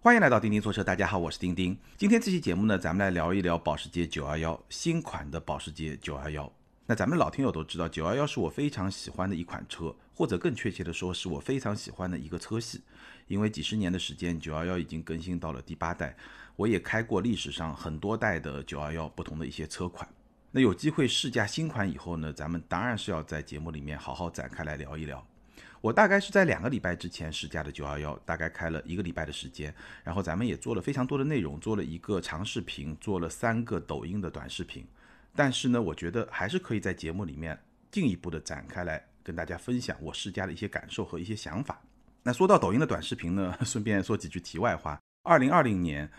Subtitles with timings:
[0.00, 1.76] 欢迎来到钉钉说车，大家好，我是钉钉。
[1.96, 6.48] 今天这期节目呢，咱们来聊一聊保时捷911新款的保时捷911。
[6.86, 12.80] 那咱们老听友都知道，911是我非常喜欢的一款车，或者更确切的说，是我非常喜欢的一个车系。
[13.26, 16.16] 因为几十年的时间，911已经更新到了第八代，
[16.54, 20.08] 我也开过历史上很多代的911不同的一些车款。
[20.52, 25.26] 那有机会试驾新款以后呢，咱们当然是要在节目里面好好展开来聊一聊。
[25.80, 29.72] 我大概是在两个礼拜之前试驾的九幺幺，大概开了一个礼拜的时间，
[30.02, 34.86] 然后咱们也做了非常多的内容，做了一个长视频，做了三个抖音的短视频。
[35.34, 37.56] 但是呢，我觉得还是可以在节目里面
[37.92, 41.80] 进一步的展开来跟大家分享我试驾的一些感受和一些想法。
[42.24, 45.00] 那说到抖音的短视频呢， 顺便说几句题外话。
[45.22, 46.10] 二零二零年，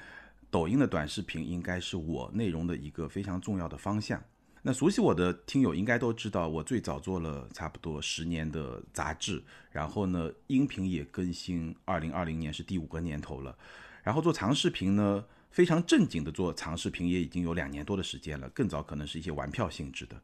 [0.50, 4.24] 抖音的短视频应该是我内容的一个非常重要的方向。
[4.62, 9.42] 那熟悉我的听友应该都知道，我最早做了差不多十年的杂志，
[9.72, 13.58] 然后呢，音频也更新，二零二零年是第五个年头了。
[14.04, 20.22] 然后做长视频呢，非常正经的做长视频也已经有两年多的时间了，更早可能是一些玩票性质的。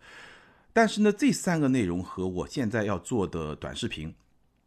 [0.74, 4.14] 但是呢，这三个内容和我现在要做的短视频，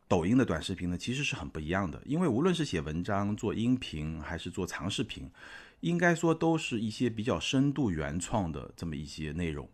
[0.08, 2.00] 抖音的短视频呢，其实是很不一样的。
[2.06, 5.30] 因为无论是写文章、做音频，还是做长视频。
[5.81, 9.69] 应该说都是一些比较深度原创的这么一些内容，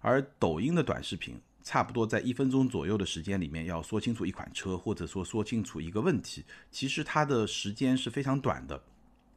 [0.00, 8.82] 而抖音的短视频差不多在一分钟左右的时间里面要说清楚一款车，或者说说清楚一个问题，其实它的时间是非常短的，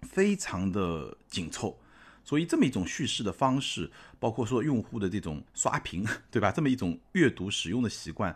[0.01, 1.77] 非常的紧凑，
[2.23, 6.51] 所以这么一种叙事的方式，包括说用户的这种刷屏， 对吧？
[6.51, 8.35] 这么一种阅读使用的习惯，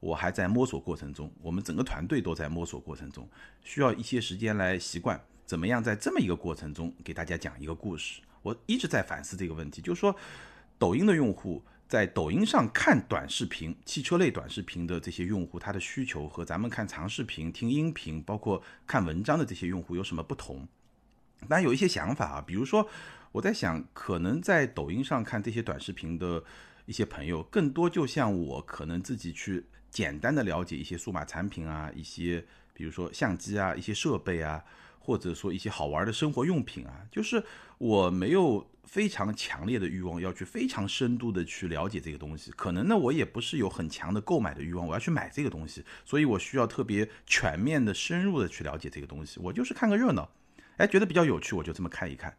[0.00, 3.28] 我还在摸索过程中，我们整个团队都在摸索过程中，
[3.62, 5.20] 需要一些时间来习惯。
[5.48, 8.20] 怎么样在这么一个过程中给大家讲一个故事？
[8.42, 10.14] 我一直在反思这个问题，就是说，
[10.78, 20.68] 抖音的用户在抖音上看短视频、汽车类短视频的这些用户，他的需求和咱们看长视频、听音频、包括看文章的这些用户有什么不同？
[21.48, 22.86] 当然有一些想法啊，比如说
[23.32, 26.44] 我在想，可能在抖音上看这些短视频的
[26.84, 34.62] 一些朋友，更多就像我可能自己去简单的了解一些数码产品啊，一些比如说相机啊，一些设备啊。
[35.08, 37.42] 或者说一些好玩的生活用品啊，就是
[37.78, 49.40] 我没有非常强烈的欲望要去非常深度的去了解这个东西，可能呢我也不是有很强的购买的欲望，我要去买这个东西，所以我需要特别全面的、深入的去了解这个东西。
[49.40, 50.30] 我就是看个热闹，
[50.76, 52.36] 哎，觉得比较有趣，我就这么看一看。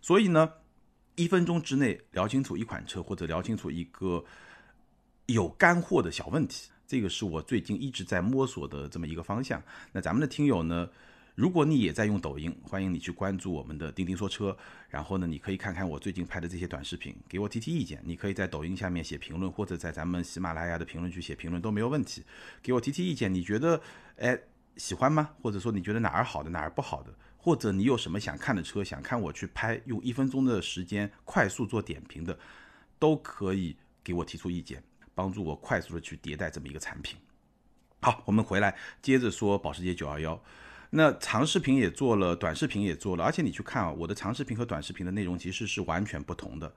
[0.00, 0.48] 所以呢，
[1.16, 4.24] 一分钟之内聊清楚一款车，或者聊清楚一个
[5.26, 9.60] 有干货的小问题，这个是我最近一直在摸索的这么一个方向。
[9.90, 10.88] 那咱们的听友呢？
[11.34, 14.54] 如果你也在用抖音，欢迎你去关注我们的钉钉说车。
[14.90, 18.02] 然后呢，你可以看看我最近拍的这些短视频，给我提提意见。
[18.04, 22.22] 你可以在抖音下面写评论，或者在咱们喜马拉雅的评论区写评论都没有问题。
[22.62, 23.80] 给我提提意见，你觉得
[24.18, 24.38] 哎
[24.76, 25.30] 喜欢吗？
[25.40, 27.14] 或者说你觉得哪儿好的哪儿不好的？
[27.38, 32.38] 或者你有什么想看的车，想看我去拍，用一分钟的时间快速做点评的，
[32.98, 34.82] 都可以给我提出意见，
[35.14, 37.18] 帮助我快速的去迭代这么一个产品。
[38.02, 40.38] 好，我们回来接着说保时捷911。
[40.94, 46.70] 那长视频也做了，短视频也做了，而且你去看啊，我的长视频和短视频的内容其实是完全不同的。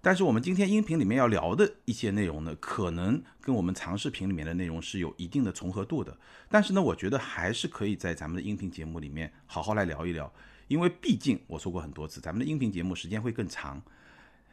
[0.00, 6.16] 但是我们今天音频里面要聊的一些内容呢，可能跟我们长视频里面的内容是有一定的重合度的。
[6.48, 10.32] 但是呢，我觉得还是可以在咱们的音频节目里面好好来聊一聊，
[10.68, 13.82] 因为毕竟我说过很多次，咱们的音频节目时间会更长，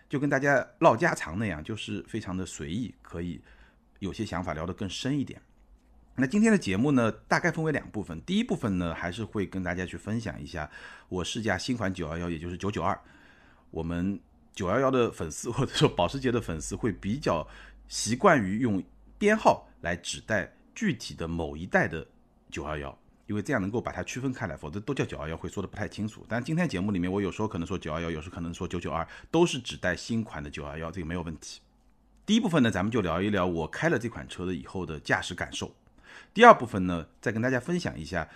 [0.09, 3.39] 就跟大家唠家常那样，就是非常的随意，可以
[3.99, 5.41] 有些想法聊得更深一点。
[6.17, 8.21] 那今天的节目呢，大概分为两部分。
[8.21, 10.71] 第一部分呢，还是会跟大家去分享一下
[11.09, 12.97] 我试驾新款九幺幺，也就是九九二。
[13.69, 14.17] 我们
[14.53, 17.45] 九幺幺的粉丝或者说保时捷的粉丝会比较
[17.89, 18.81] 习惯于用
[19.17, 22.07] 编号来指代具体的某一代的
[22.49, 22.97] 九幺幺，
[23.27, 26.25] 因为这样能够把它区分开来，否则都叫九幺幺会说的不太清楚。
[26.29, 31.59] 但今天节目里面，我有时候可能说九幺幺，有时候可能说九九二，都是指代新款的九幺幺，这个没有问题。
[32.25, 35.75] 第一部分呢，咱们就聊一聊我开了这款车的以后的驾驶感受。
[36.33, 38.27] 第二部分呢，再跟大家分享一下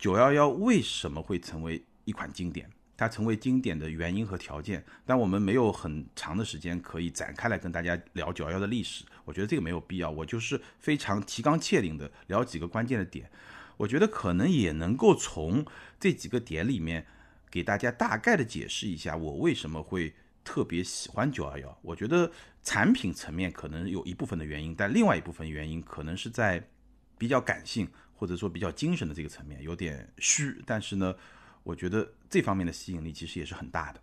[0.00, 4.84] 911为什么会成为一款经典，它成为经典的原因和条件。
[5.04, 10.10] 但我们没有很长的时间可以展开来跟大家聊911的历史，我觉得这个没有必要。
[10.10, 13.30] 我就是非常提纲挈领的聊几个关键的点，
[13.76, 15.64] 我觉得可能也能够从
[15.98, 17.06] 这几个点里面
[17.50, 20.14] 给大家大概的解释一下我为什么会
[20.44, 21.74] 特别喜欢911。
[21.82, 22.30] 我觉得
[22.62, 26.68] 产品层面可能有一部分的原因，但另外一部分原因可能是在。
[27.18, 31.14] 比较感性或者说比较精神的这个层面有点虚，但是呢，
[31.62, 34.00] 我觉得这方面的吸引力其实也是很大的。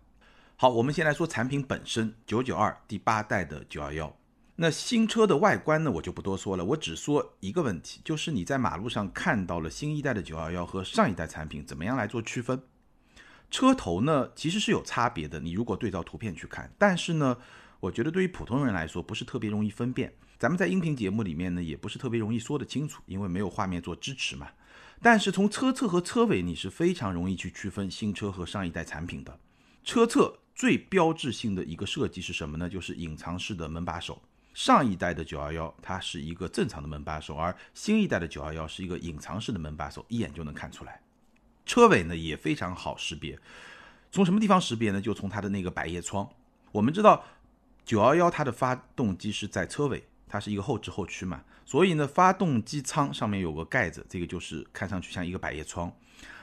[0.56, 4.16] 好，我们先来说产品本身，九九二第八代的九幺幺。
[4.58, 12.62] 那新车的外观呢，我就不多说了，我只说一个问题，就是你在马路上看到了新一代的九幺幺和上一代产品，怎么样来做区分？
[13.50, 17.36] 车头呢，其实是有差别的，你如果对照图片去看，但是呢，
[17.80, 20.14] 我觉得对于普通人来说不是特别容易分辨。
[20.38, 24.48] 咱们在音频节目里面呢，也不是特别容易说得清楚，因为没有画面做支持嘛。
[25.00, 29.38] 但是从车侧和车尾，你是非常容易去区分新车和上一代产品的。
[29.82, 32.68] 车侧最标志性的一个设计是什么呢？
[32.68, 34.20] 就是隐藏式的门把手。
[34.52, 41.00] 上一代的911它是一个正常的门把手，而新一代的911是一个隐藏式的门把手，一眼就能看出来。
[41.64, 43.38] 车尾呢也非常好识别，
[44.10, 45.00] 从什么地方识别呢？
[45.00, 46.28] 就从它的那个百叶窗。
[46.72, 47.24] 我们知道
[47.86, 55.92] 911它的发动机是在车尾，它是一个后置后驱嘛，所以呢，发动机舱上面有个盖子，这个就是看上去像一个百叶窗。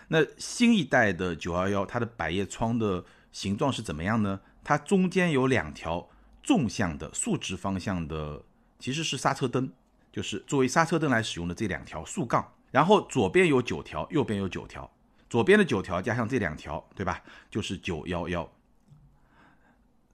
[0.07, 4.39] 那新一代的911它的百叶窗的形状是怎么样呢？
[4.63, 6.09] 它中间有两条
[6.41, 8.44] 纵向的竖直方向的，
[8.80, 9.71] 其实是刹车灯，
[10.12, 14.89] 就是作为刹车灯来使用的这两条竖杠，然后左边有九条，右边有九条。
[15.30, 17.24] 左边的九条加上这两条，对吧？
[17.50, 18.47] 就是九幺幺，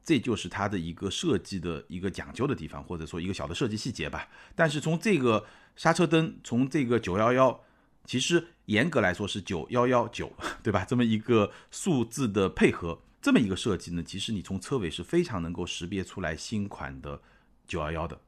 [0.10, 4.28] 这就是它的一个设计的一个讲究的地方，或者说一个小的设计细节吧。
[4.56, 5.46] 但是从这个
[5.76, 7.64] 刹车灯，从这个九幺幺，
[8.06, 10.34] 其实严格来说是九幺幺九，
[10.64, 10.84] 对吧？
[10.84, 17.22] 这么一个数字的配合，这么一个设计呢，其实你从车尾是非常能够识别出来新款的
[17.68, 18.20] 九幺幺的。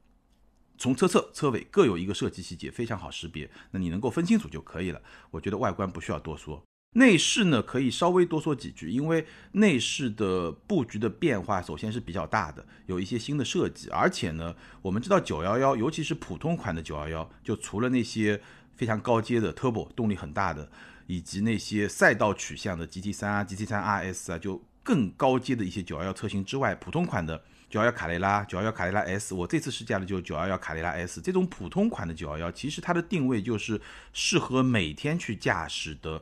[0.77, 5.01] 从车侧、车尾各有一个设计细节，非常好识别，那你能够分清楚就可以了。
[5.31, 6.63] 我觉得外观不需要多说。
[6.93, 18.41] 内饰呢，可以稍微多说几句，因为内饰的布局的变化首先是比较大的，有一些新的设计，而且呢，我们知道九幺幺，尤其是普通款的九幺幺，就除了那些
[18.75, 20.69] 非常高阶的 Turbo 动力很大的，
[21.07, 33.79] 以及那些赛道取向的 GT 三啊、GT 三 RS 啊，就更高阶的一些九幺幺车型之外，普通款的九幺幺卡雷拉、九幺幺卡雷拉 S，我这次试驾的就是九幺幺卡雷拉 S，这种普通款的九幺幺，其实它的定位就是
[34.11, 36.21] 适合每天去驾驶的。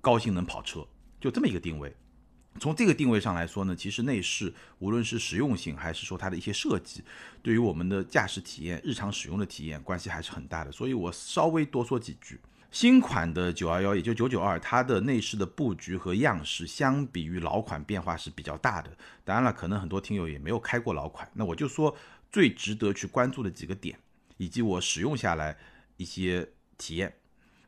[0.00, 0.86] 高性能跑车
[1.20, 1.94] 就这么一个定位，
[2.58, 7.04] 从这个定位上来说呢，其实内饰无论是实用性还是说它的一些设计，
[7.42, 10.72] 对于我们的驾驶体验、日常使用的体验关系还是很大的。
[10.72, 12.40] 所以我稍微多说几句。
[12.70, 18.90] 新款的九幺幺，也就九九二，它的内饰的布局和样式相比于老款变化是比较大的。
[19.24, 21.96] 当然了，可能很多听友也没有开过老款，那我就说
[22.30, 23.98] 最值得去关注的几个点，
[24.36, 25.58] 以及我使用下来
[25.96, 26.48] 一些
[26.78, 27.12] 体验。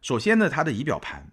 [0.00, 1.31] 首先呢，它的仪表盘。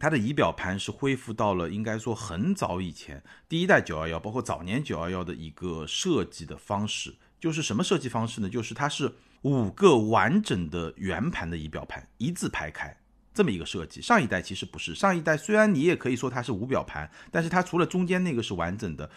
[0.00, 8.48] 它的仪表盘是恢复到了应该说很早以前第一代九幺幺，包括早年九幺幺的一个设计的方式，就是什么设计方式呢？
[8.48, 9.12] 就是它是
[9.42, 12.96] 五个完整的圆盘的仪表盘一字排开
[13.32, 14.00] 这么一个设计。
[14.02, 19.08] 上一代其实不是，上一代虽然你也可以说它是五表盘，但是它除了中间那个是完整的，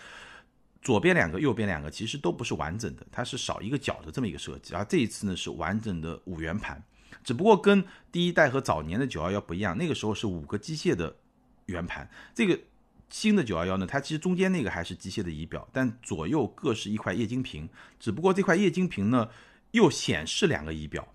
[0.82, 4.76] 左边两个、右边两个其实都不是完整的，它是少一个角的这么一个设计。
[4.76, 6.84] 而这一次呢是完整的五圆盘。
[7.26, 11.14] 只不过跟第一代和早年的九幺幺不一样，那个时候是五个机械的
[11.66, 12.58] 圆盘，这个
[13.10, 17.68] 新的九幺幺呢，它其实中间那个还是机械的仪表，但左右各是一块液晶屏，
[18.00, 19.28] 只不过这块液晶屏呢
[19.72, 21.08] 又显示两个仪表，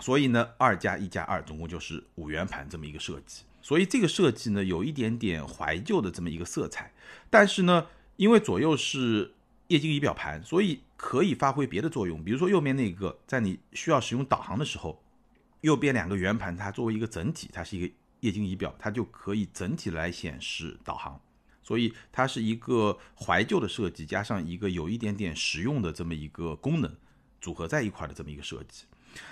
[0.00, 6.92] 所以呢二加一加二总共就是五圆盘这么一个设计，所以这个设计呢有一点点怀旧的这么一个色彩，
[7.30, 7.86] 但是呢
[8.16, 9.32] 因为左右是
[9.68, 15.00] 液晶仪表盘，所以可以发挥别的作用，比如说右面那个在你需要使用导航的时候。
[15.62, 21.20] 右边两个圆盘，它作为一个整体，它是一个液晶仪表，它就可以整体来显示导航，
[21.62, 26.94] 所以它是一个怀旧的设计，加上一个有一点点实用的这么一个功能
[27.40, 28.84] 组合在一块的这么一个设计。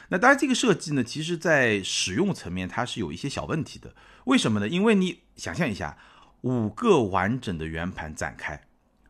[0.09, 3.95] 那当然，这个设计呢，其实在使用层面它是有一些小问题的。
[4.25, 4.69] 为什么呢？
[4.69, 5.99] 因为你想象一下，
[6.43, 8.67] 五个完整的圆盘展开，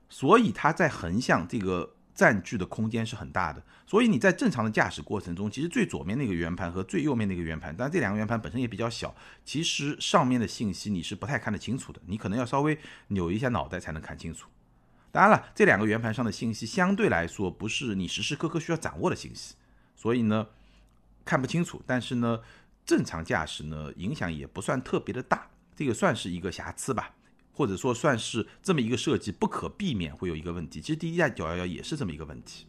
[0.08, 1.96] 所以它在横向这个。
[2.20, 14.50] 占据的空间是很大的，所以你在正常的驾驶过程中，其实最左面那个圆盘和最右面那个圆盘，当然这两个圆盘本身也比较小，其实上面的信息你是不太看得清楚的，你可能要稍微扭一下脑袋才能看清楚。
[15.10, 19.54] 当然了，这两个圆盘上的信息相对来说不是你时时刻刻需要掌握的信息，
[19.96, 20.46] 所以呢
[21.24, 21.82] 看不清楚。
[21.86, 22.40] 但是呢，
[22.84, 27.14] 正常驾驶呢影响也不算特别的大，这个算是一个瑕疵吧。
[27.60, 30.80] 或者说算是这么一个设计，不可避免会有一个问题。
[30.80, 32.64] 其实第一代九幺幺也是这么一个问题。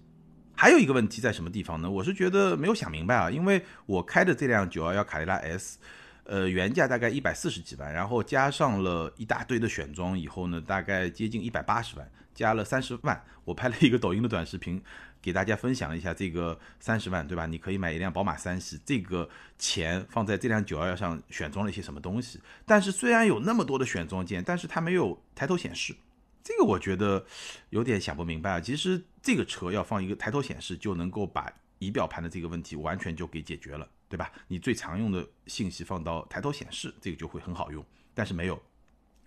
[0.54, 1.90] 还有一个问题在什么地方呢？
[1.90, 5.80] 我是觉得没有想明白啊，因为我开的这辆九幺幺卡雷拉 S，
[6.26, 13.24] 呃，原价大概一百四十几万，然后加上了一大堆的选装以后呢，大概接近一百八十万，加了三十万。
[13.46, 14.84] 我拍了一个抖音的短视频。
[15.22, 17.46] 给大家分享一下这个三十万，对吧？
[17.46, 22.40] 你可以买一辆宝马三系，这个钱放在这辆九幺幺上选装了一些什么东西？
[22.66, 25.96] 但是虽然有那么多的选装件，但是它没有抬头显示，
[26.44, 27.24] 这个我觉得
[27.70, 28.60] 有点想不明白啊。
[28.60, 34.32] 其实这个车要放一个抬头显示，就能够把仪表盘的这个问题完全就给解决了，对吧？
[34.48, 38.62] 你最常用的信息放到抬头显示，这个就会很好用，但是没有，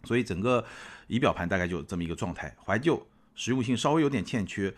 [0.05, 0.65] 所以整个
[1.07, 4.73] 仪表盘大概就这么一个状态，怀旧，实用性稍微有点欠缺，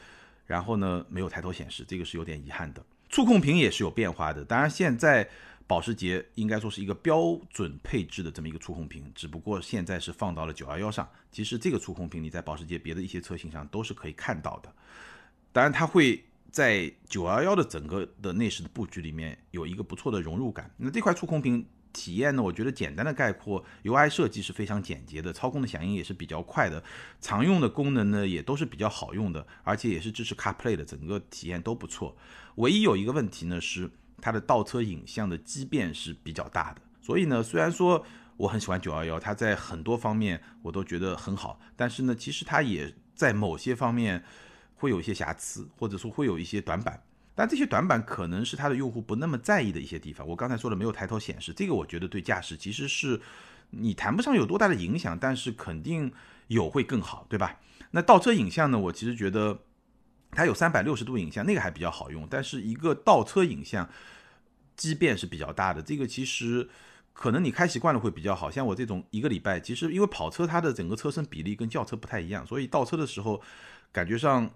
[0.46, 2.82] 然后呢没有抬头显示，这个是有点遗憾的。
[3.08, 5.28] 触控屏也是有变化的，当然现在。
[5.68, 11.08] 保时捷应该说是一个标准配置的这么一个触控屏，只不过现在是放到了911上。
[11.32, 14.72] 其实这个触控屏你在保时捷别的一些车型上都是可以看到的。
[15.50, 20.70] 当然，它会在911的整个的内饰的布局里面有一个不错的融入感。
[20.76, 26.84] 那这块触控屏体验呢，我觉得简单的概括，UI 设计是非常简洁的，操控的响应也是比较快的，
[27.22, 32.14] 常用的功能呢也都是比较好用的，而且也是支持 CarPlay 的，整个体验都不错。
[32.56, 33.90] 唯一有一个问题呢是。
[34.18, 38.02] 它的倒车影像的畸变是比较大的，所以呢，虽然说
[38.38, 44.24] 我很喜欢九幺幺，它在很多方面我都觉得很好，但是呢，其实它也在某些方面
[44.74, 47.02] 会有一些瑕疵，或者说会有一些短板。
[47.36, 50.26] 但这些短板可能是它的用户不那么在意的一些地方。
[50.26, 53.20] 我刚才说的没有抬头显示，这个我觉得对驾驶其实是
[53.70, 56.12] 你谈不上有多大的影响，但是肯定
[56.48, 57.60] 有会更好，对吧？
[57.92, 59.60] 那倒车影像呢，我其实觉得。
[60.32, 63.88] 它有三百六十度影像，那个还比较好用，但是一个倒车影像
[64.76, 65.80] 畸变是比较大的。
[65.80, 66.68] 这个其实
[67.14, 73.40] 可能你开习惯了会比较好，像我这种一个礼拜，其实因为跑车它的整个车身比例跟轿车不太一样，所以倒车的时候
[73.90, 74.50] 感觉上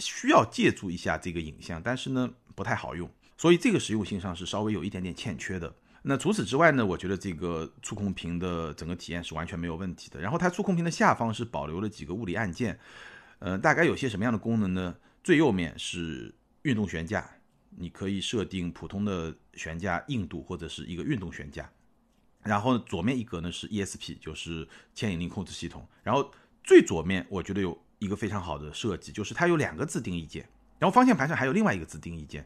[0.00, 5.72] 需要借助一下这个影像，但是呢不太好用，所以这个实用性上是稍微有一点点欠缺的。
[6.02, 10.18] 那除此之外呢，我觉得这个触控屏的整个体验是完全没有问题的。
[10.18, 12.78] 然后它触控屏的下方是保留了几个物理按键。
[13.38, 14.96] 呃，大概有些什么样的功能呢？
[15.22, 17.30] 最右面是运动悬架，
[17.76, 21.70] 你可以设定普通的悬架硬度或者是一个运动悬架。
[22.42, 25.86] 然后左面一格呢是 ESP，就是牵引力控制系统。
[26.02, 26.32] 然后
[26.64, 30.48] 最左面我觉得有一个非常好的设计，就是它有两个自定义键，
[30.80, 32.44] 然后方向盘上还有另外一个自定义键。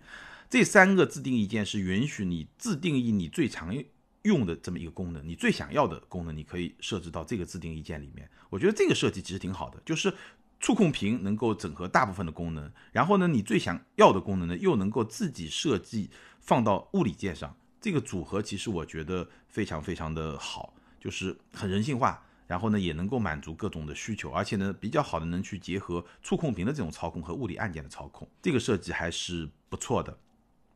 [0.51, 3.75] 这三个自定义键是允许你自定义你最常
[4.23, 8.29] 用的这么一个功能，你最想要的功能，你可以设置到这个自定义键里面。
[8.51, 10.13] 我觉得这个设计其实挺好的，就是。
[10.61, 16.09] 触控屏能够整合大部分的功能，然后呢，你最想要的功能呢，又能够自己设计
[16.41, 30.17] 放到物理键上，这个组合其实我觉得非常非常的好，就是很人性化，然后呢，也能够满足各种的需求，而且呢，比较好的能去结合触控屏的这种操控和物理按键的操控，这个设计还是不错的。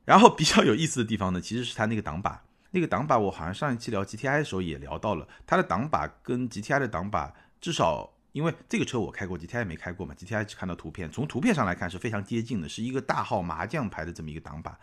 [0.05, 8.13] 然后比较有意思的地方呢，其实是它那个挡把，那个挡把我好像上一期聊 GTI 的时候也聊到了，它的挡把跟 GTI 的挡把至少。
[8.33, 14.79] 因为这个车我开过，GTI 没开过嘛，GTI 只看到图片，从图片上来看是非常接近的，是一个大号麻将牌的这么一个挡把。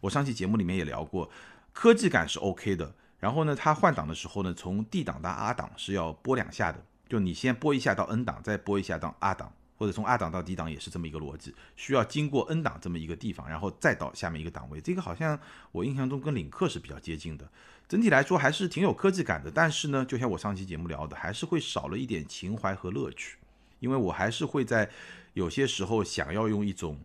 [0.00, 1.30] 我上期节目里面也聊过，
[1.72, 2.92] 科技感是 OK 的。
[3.20, 14.80] 然后呢，它换挡的时候呢，从 D 档到 R 档是要拨两下的，就你先拨一下到 N 档，再拨一下到 R 档，或者从 R 档到 D 档也是这么一个逻辑，需要经过 N 档这么一个地方，然后再到下面一个档位。
[14.80, 15.38] 这个好像
[15.70, 17.46] 我印象中跟领克是比较接近的。
[17.86, 23.36] 整体来说还是挺有科技感的，但是呢，就像我上期节目聊的，还是会少了一点情怀和乐趣，
[23.80, 24.88] 因为我还是会在
[25.34, 26.98] 有些时候想要用一种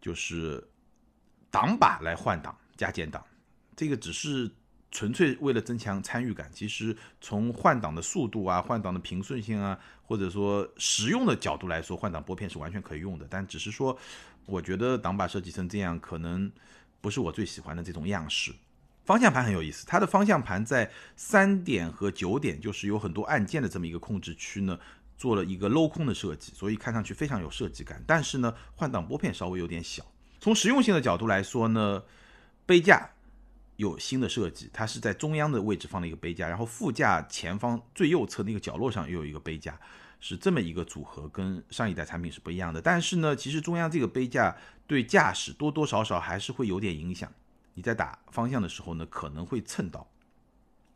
[0.00, 0.66] 就是
[1.50, 3.22] 挡把来换挡加减档，
[3.76, 4.50] 这个只是
[4.94, 6.48] 纯粹为了增强参与感。
[6.54, 13.26] 其实从换挡的速度啊、换挡的平顺性啊，或者说实用的角度来说，换挡拨片是完全可以用的。
[13.28, 13.98] 但只是说，
[14.46, 16.50] 我觉得挡把设计成这样，可能
[17.00, 18.54] 不是我最喜欢的这种样式。
[19.04, 24.78] 方向盘很有意思，它的方向盘在三点和九点，就是有很多按键的这么一个控制区呢，
[25.18, 28.02] 做了一个镂空的设计，所以看上去非常有设计感。
[28.06, 30.02] 但是呢，换挡拨片稍微有点小。
[30.40, 32.02] 从实用性的角度来说呢，
[32.64, 33.10] 杯架
[33.76, 39.78] 有新的设计，它是在中央的位置放了一个杯架，然后副驾前方最右侧那个角落上又有一个杯架，
[40.20, 42.80] 是这么一个组合，跟上一代产品是不一样的。
[42.80, 47.32] 但是呢，其实中央这个杯架对驾驶多多少少还是会有点影响。
[47.74, 50.08] 你在打方向的时候呢，可能会蹭到。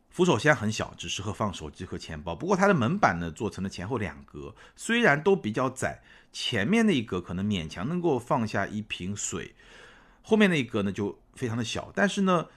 [0.09, 2.33] 扶手箱很小，只适合放手机和钱包。
[2.33, 6.01] 不过它的门板呢，做成了前后两格，虽然都比较窄，
[6.33, 9.53] 前面那一格可能勉强能够放下一瓶水，
[10.23, 11.91] 后面那一格呢就非常的小。
[11.93, 12.47] 但是呢，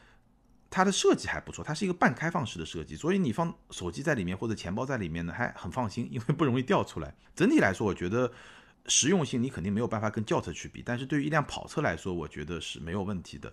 [0.73, 7.15] 它的设计还不错，它是一个半开放式的设计，所以你放手机在里面或者钱包在里面呢，还很放心，因为不容易掉出来。
[7.37, 8.33] 整体来说，我觉得
[8.87, 13.53] 实用性你肯定没有办法跟轿车去比，但是对于一辆跑车来说，我觉得是没有问题的。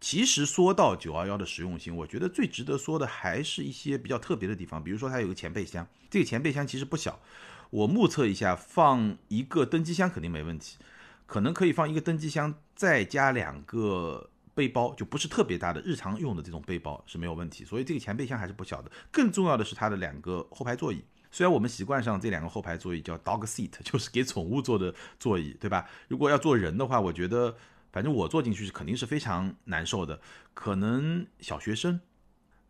[0.00, 7.20] 其实说到九幺幺的实用性，我觉得最值得说的还是一些比较特别的地方，比如说它有个前备箱，这个前备箱其实不小，
[7.68, 10.78] 我目测一下，放一个登机箱肯定没问题，
[11.26, 18.92] 可能可以放一个登机箱，再加两个背包，就不是特别大的日常用的这种背包是没有问题，所以这个前备箱还是不小的。
[19.10, 25.88] 更重要的是它的两个后排座椅，虽然我们习惯上这两个后排座椅叫 dog seat， 就是给宠物坐的座椅，对吧？
[26.08, 27.56] 如果要坐人的话，我觉得
[27.90, 30.20] 反正我坐进去是肯定是非常难受的。
[30.52, 31.98] 可能小学生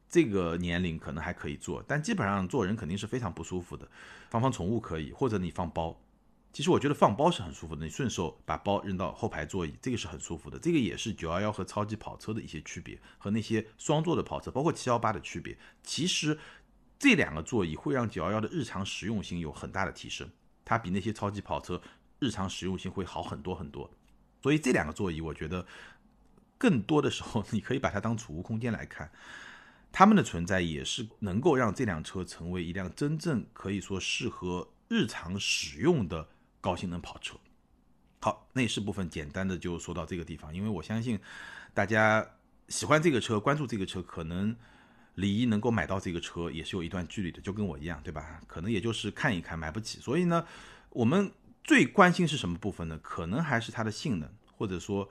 [0.09, 3.89] 这个年龄可能还可以坐，但基本上坐人肯定是非常不舒服的。
[4.31, 6.01] 放放宠物可以，或者你放包。
[6.53, 10.59] 其实我觉得放包是很舒服的，你顺手把包扔到后排座椅，这个是很舒服的。
[10.59, 15.57] 这个也是九幺幺和超级跑车的一些区别，和那些双座的跑车，包括七幺八的区别。
[15.85, 16.37] 其实
[16.99, 20.29] 这两个座椅会让九幺幺的日常实用性有很大的提升，
[20.65, 21.81] 它比那些超级跑车
[22.19, 23.89] 日常实用性会好很多很多。
[24.43, 25.65] 所以这两个座椅，我觉得
[26.59, 29.13] 更多的时候 你可以把它当储物空间来看，
[29.93, 36.27] 它们的存在也是能够让这辆车成为一辆真正可以说适合日常使用的。
[36.61, 37.37] 高性能跑车，
[38.21, 41.19] 好，内饰部分简单的就说到这个地方，因为我相信
[41.73, 42.27] 大家
[42.69, 44.55] 喜欢这个车，关注这个车，可能
[45.15, 48.41] 离能够买到这个车也是有一段距离的，就跟我一样，对吧？
[48.47, 50.01] 可能也就是看一看，买不起。
[50.01, 50.47] 所以呢，
[50.91, 51.33] 我们
[51.65, 52.99] 最关心是什么部分呢？
[53.03, 55.11] 可能还是它的性能，或者说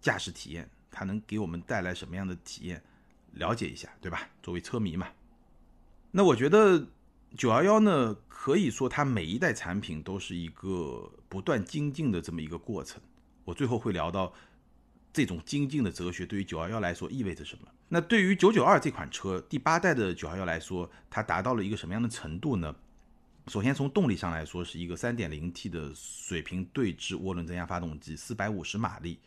[0.00, 2.82] 驾驶体验，它能给我们带来什么样的体验，
[3.32, 4.28] 了解一下，对吧？
[4.42, 5.08] 作为车迷嘛，
[6.10, 6.86] 那我觉得。
[7.36, 13.00] 九幺幺呢，可以说它每一代产品都是一个不断精进的这么一个过程。
[13.44, 14.32] 我最后会聊到
[15.12, 17.68] 这种精进的哲学对于九幺幺来说意味着什么。
[17.88, 22.74] 那对于九九二这款车，第八代的九幺幺来说，它达到了一个什么样的程度呢？
[23.48, 29.18] 首先从动力上来说，是一个三点零 T 的水平对置涡轮增压发动机，四百五十马力，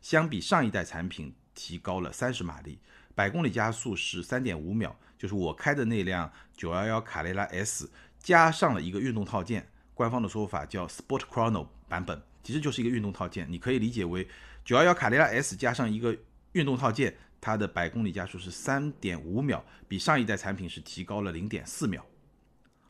[0.00, 2.78] 相比上一代产品提高了三十马力。
[3.16, 14.28] 百公里加速是三点五秒，就是我开的那辆九幺幺卡雷拉 S 加上了一个运动套件，官方的说法叫 Sport Chrono 版本，其实就是一个运动套件，你可以理解为
[14.66, 16.14] 九幺幺卡雷拉 S 加上一个
[16.52, 22.04] 运动套件，它的百公里加速是三点五秒，比上一代产品是提高了零点四秒。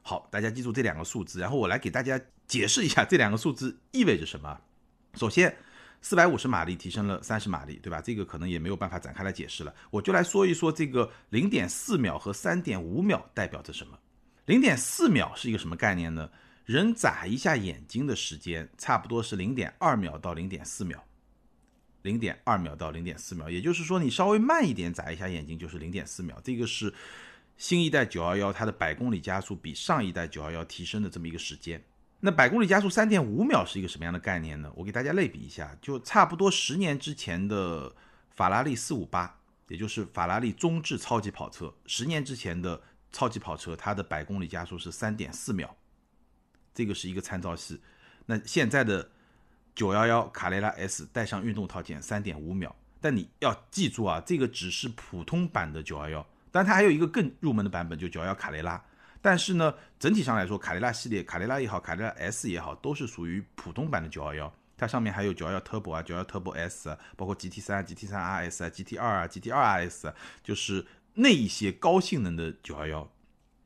[0.03, 4.61] 好，大家记住这两个数字，然后我来给大家解释一下这两个数字意味着什么。
[5.15, 5.57] 首先。
[6.09, 8.01] 四百五十马力提升了三十马力，对吧？
[8.01, 13.99] 这个可能也没有办法展开来解释了，我就来说一说这个零点四秒和三点五秒代表着什么。
[14.45, 16.31] 零点四秒是一个什么概念呢？
[16.65, 21.05] 人眨一下眼睛的时间差不多是零点二秒到零点四秒，
[22.03, 26.41] 零点二秒到零点四秒，也就是说你稍微慢一点眨一下眼睛就是零点四秒。
[26.45, 26.95] 这个是
[27.57, 31.83] 新一代九幺幺它的百公里加速比上一代九幺幺提升的这么一个时间。
[32.21, 34.73] 那百公里加速三点五秒是一个什么样的概念呢？
[34.75, 37.95] 我给大家类比一下，就差不多十年之前的
[38.31, 45.77] 法拉利四五八，也就是法拉利中置超级跑车，十年之前的超级跑车，它的百公里加速是三点四秒，
[46.75, 47.81] 这个是一个参照系。
[48.25, 49.11] 那现在的
[49.75, 58.83] 九幺幺卡雷拉 S 带上运动套件三点五秒，但你要记住啊，这个只是普通版的九幺幺，当然它还有一个更入门的版本，就九幺幺卡雷拉。
[59.21, 64.51] 但是呢，整体上来说，卡雷拉系列，卡雷拉也好，卡雷拉 S 也好，都是属于普通版的911。
[64.79, 73.09] 它上面还有911 Turbo 啊，911 Turbo S 啊，包括 GT3、GT3 RS 啊，GT2 啊，GT2 RS 啊，就是那一些高性能的911。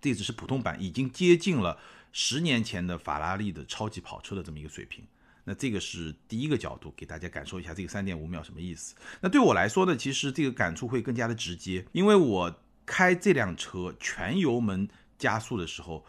[0.01, 1.79] 这只是普通版，已经接近了
[2.13, 5.05] 十年前的法拉利的超级跑车的这么一个水平。
[5.43, 8.95] 那这个是第一个角度，给大家感受一下这个3.5秒什么意思。
[9.21, 14.89] 那对我来说呢，其实这个感触会更加的直接，因为我开这辆车全油门。
[15.21, 16.05] 加速的时候，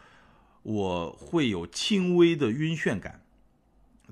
[0.62, 3.22] 我会有轻微的晕眩感，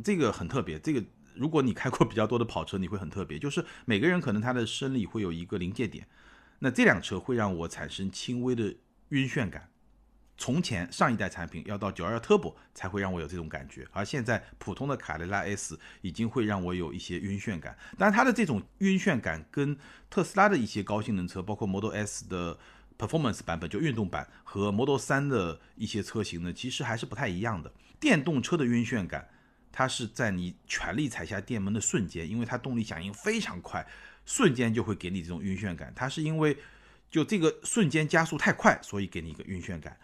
[0.05, 0.79] 这个很特别。
[0.79, 1.03] 这个
[1.35, 3.39] 如果你开过比较多的跑车，你会很特别。
[3.39, 6.07] 就是每个人可能他的生理会有一个临界点，
[6.59, 8.77] 那这辆车会让我产生轻微的
[9.09, 9.71] 晕眩感。
[10.37, 17.77] 从前上一代产品要到九二幺 Turbo 才会让我有这种感觉，而现在普通的卡雷拉 S 已经会让我有一些晕眩感。
[17.97, 19.77] 当然，它的这种晕眩感跟
[20.11, 22.59] 特斯拉的一些高性能车，包括 Model S 的。
[23.01, 27.73] Performance 版本就运动版和 Model 3的一些车型呢，其实还是不太一样的。
[27.99, 29.27] 电动车的晕眩感，
[29.73, 33.87] 它是在你全力踩下电门的瞬间，因为它动力响应非常快，
[34.27, 35.91] 瞬间就会给你这种晕眩感。
[35.97, 36.55] 它是因为
[37.11, 39.99] 就这个瞬间加速太快，所以给你一个晕眩感。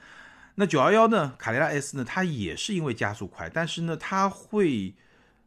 [0.55, 4.95] 那911呢，卡雷拉 S 呢，它也是因为加速快，但是呢，它会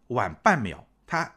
[0.09, 1.33] 晚半秒，它。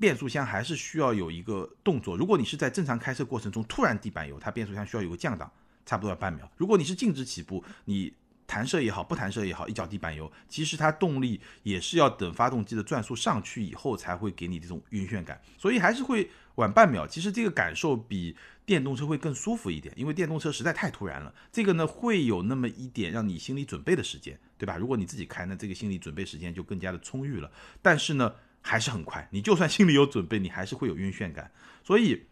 [0.00, 2.16] 变速箱还是需要有一个动作。
[2.16, 5.52] 如果你是在正常开车过程中突然地板油，它变速箱需要有个降档，
[5.84, 6.50] 差不多要半秒。
[6.56, 8.12] 如果你是静止起步，你
[8.46, 17.06] 弹射也好，不弹射也好，一脚地板油，其实它动力也是要等发动机的转速上去以后才会给你这种晕眩感，所以还是会晚半秒。
[17.06, 18.34] 其实这个感受比
[18.64, 21.32] 电动车会更舒服一点，因为电动车实在太突然了。
[21.52, 24.76] 这个呢会有那么一点让你心理准备的时间，对吧？
[24.76, 27.52] 如果你自己开，那这个心理准备时间就更加的充裕了。
[27.82, 28.34] 但是呢。
[28.60, 31.50] 还是很快，你就算心里有准备，你还是会有晕眩感。
[31.82, 32.26] 所以，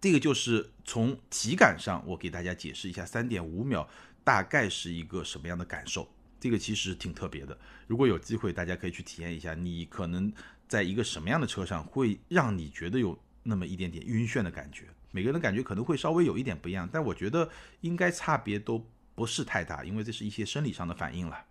[0.00, 3.88] 这个就是从体感上，我给大家解释一下三点五秒
[4.22, 6.08] 大概是一个什么样的感受。
[6.38, 9.54] 这个其实挺特别的，如果有机会，大家可以去体验一下。
[9.54, 10.30] 你可能
[10.68, 14.84] 在一个什么样的车上会让你觉得有那么一点点晕眩的感觉？
[15.10, 17.48] 每个人感觉可能会稍微有一点不一样，但我觉得
[17.80, 21.46] 应该差别都不是太大，因为这是一些生理上的反应了。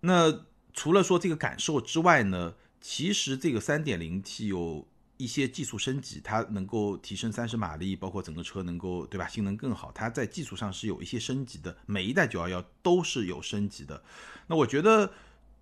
[0.00, 4.86] 那除了说这个感受之外呢，其实这个 3.0T 有。
[5.18, 9.92] 一些技术升级，它能够提升三十马力，包括整个车能够对吧，性能更好。
[9.92, 14.02] 它在技术上是有一些升级的，每一代911都是有升级的。
[14.48, 15.12] 那我觉得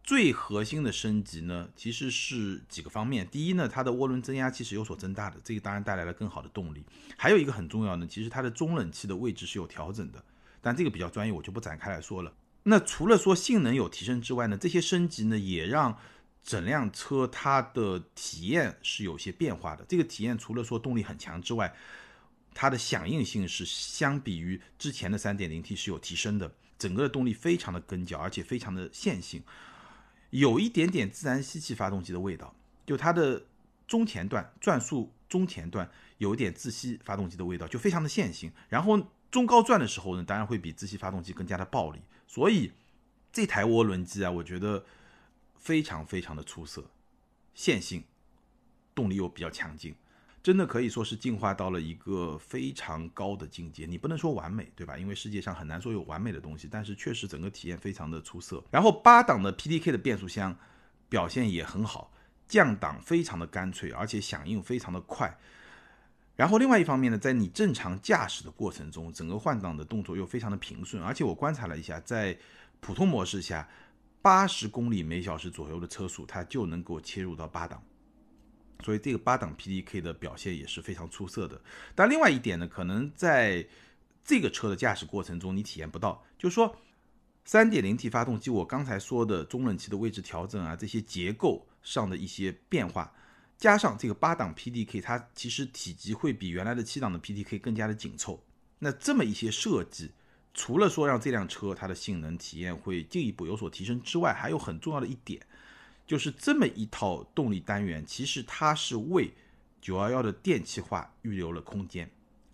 [0.02, 3.28] 最核心的升级呢，其实是几个方面。
[3.28, 6.82] 第一呢，它的涡轮增压器是有所增大的，这个当然带来了更好的动力。
[7.18, 10.24] 还有一个很重要呢，其实它的中冷器的位置是有调整的，
[10.62, 12.32] 但这个比较专业，我就不展开来说了。
[12.62, 15.98] 那除了说性能有提升之外呢，这些升级呢也让。
[16.42, 21.72] 整辆车它的体验是有些变化的，这个体验除了说动力很强之外，
[22.54, 29.44] 它的响应性是相比于之前的 3.0T 是有提升的，整个的动力非常的跟脚，而且非常的线性，
[30.30, 32.54] 有一点点自然吸气发动机的味道，
[32.86, 33.44] 就它的
[33.86, 39.00] 中前段转速中前段有一点自吸发动机的味道，就非常的线性，然后
[39.30, 42.72] 中高转的时候呢，当然会比自吸发动机更加的暴力，所以
[43.30, 44.84] 这台涡轮机啊，我觉得。
[45.60, 46.90] 非常非常的出色，
[47.54, 48.02] 线性，
[48.94, 49.94] 动力又比较强劲，
[50.42, 53.84] 真的可以说是进化到了一个非常高的境界。
[53.84, 54.96] 你不能说完美，对吧？
[54.96, 58.64] 因为世界上很难说有完美的东西，但是确实整个体验非常的出色。
[58.70, 60.56] 然后八档的 PDK 的变速箱
[61.10, 62.10] 表现也很好，
[62.48, 65.38] 降档非常的干脆，而且响应非常的快。
[66.36, 72.38] 然后另外一方面呢，在你正常驾驶的过程中，整个换挡的动作又非常的平顺，而且我观察了一下，在
[72.80, 73.68] 普通模式下。
[74.22, 77.82] 八十公里每小时左右的车速，它就能够切入到八档，
[78.84, 81.58] 所以这个八档 PDK 的表现也是非常出色的。
[81.94, 83.66] 但另外一点呢，可能在
[84.22, 86.76] 这个车的驾驶过程中你体验不到，就是说
[87.46, 93.10] 三点零 T 发动机，我刚才说的中冷器的位置调整啊，这些结构上的一些变化，
[93.56, 98.44] 加上这个八档 PDK，它其实体积会比原来的七档的 PDK 更加的紧凑。
[98.80, 100.12] 那这么一些设计。
[100.52, 105.40] 除了说让这辆车它的性能体验会进一步有所提升之外，还有很重要的一点，
[106.06, 109.32] 就是这么一套动力单元，其实它是为
[109.80, 112.10] 911的电气化预留了空间。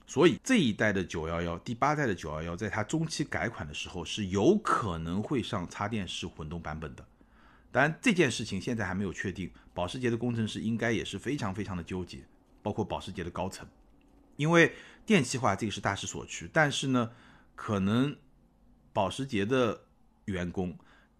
[0.06, 7.04] 所以这一代的911，第八代的911，在它中期改款的时候，是有可能会上插电式混动版本的。
[7.72, 12.18] 当然这件事情现在还没有确定，保时捷的工程师应该也是非常非常的纠结，
[12.62, 13.66] 包括保时捷的高层，
[14.37, 14.74] 因为
[15.06, 17.11] 电气化这个是大势所趋，但是呢。
[17.57, 18.16] 可能
[18.92, 19.87] 保时捷的
[20.27, 20.79] 员工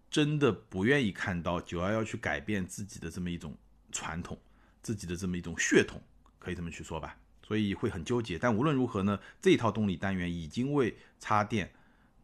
[0.09, 3.57] 真的不愿意看到九幺幺去改变自己的这么一种
[3.91, 4.39] 传统，
[4.81, 6.01] 自己的这么一种血统，
[6.39, 7.17] 可以这么去说吧。
[7.43, 8.37] 所以会很纠结。
[8.37, 11.71] 但无论如何呢，这套动力单元已经为插电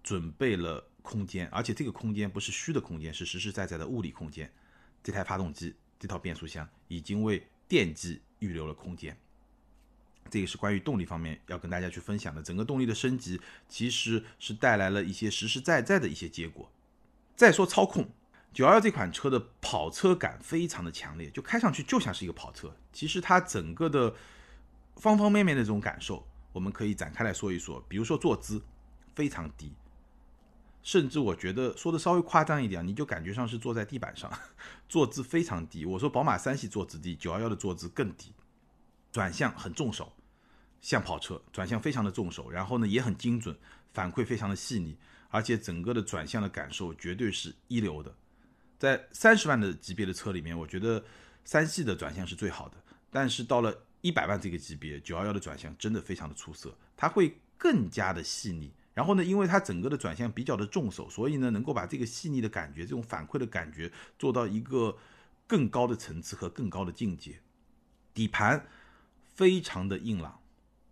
[0.04, 4.52] 准备了空间，而且这个空间不是虚的空间，是实实在在的物理空间。
[5.02, 9.18] 这台发动机、这套变速箱已经为电机预留了空间。
[10.30, 16.72] 这个是关于动力方面要跟大家去分享的，整个动力的升级其实是带来了一些实实在在的一些结果。
[17.36, 18.10] 再说操控，
[18.52, 22.76] 九幺幺这款车的跑车感非常的强烈，就开上去就像是一个跑车。
[22.92, 24.16] 其实它整个的
[24.96, 27.84] 方方面面的这种感受，我们可以展开来说一说。
[27.88, 28.62] 比如说坐姿
[29.16, 29.72] 非常低，
[30.84, 34.32] 甚至我觉得说的稍微夸张一点，你就感觉上是坐在地板上，
[34.88, 35.86] 坐姿非常低。
[35.86, 38.32] 我说宝马三系坐姿低，九幺幺的坐姿更低。
[39.14, 40.12] 转向很重手，
[40.82, 43.56] 像跑车转向非常的重手，然后呢也很精准，
[43.94, 44.98] 反馈非常的细腻，
[45.30, 48.16] 而且整个的转向的感受绝对是一流的。
[48.80, 51.06] 在三十万的级别的车里面，我觉得
[51.46, 52.78] 三系的转向是最好的，
[53.12, 58.74] 但是到了一百万这个级别，九幺幺的转向真的非常的出色，它会更加的细腻。
[58.96, 64.98] 然后呢，因为它整个的转向比较的重手，所以呢能够把这个细腻的感觉、这种反馈的感觉做到一个
[65.46, 67.40] 更高的层次和更高的境界。
[68.12, 68.66] 底盘。
[69.34, 70.40] 非常的硬朗，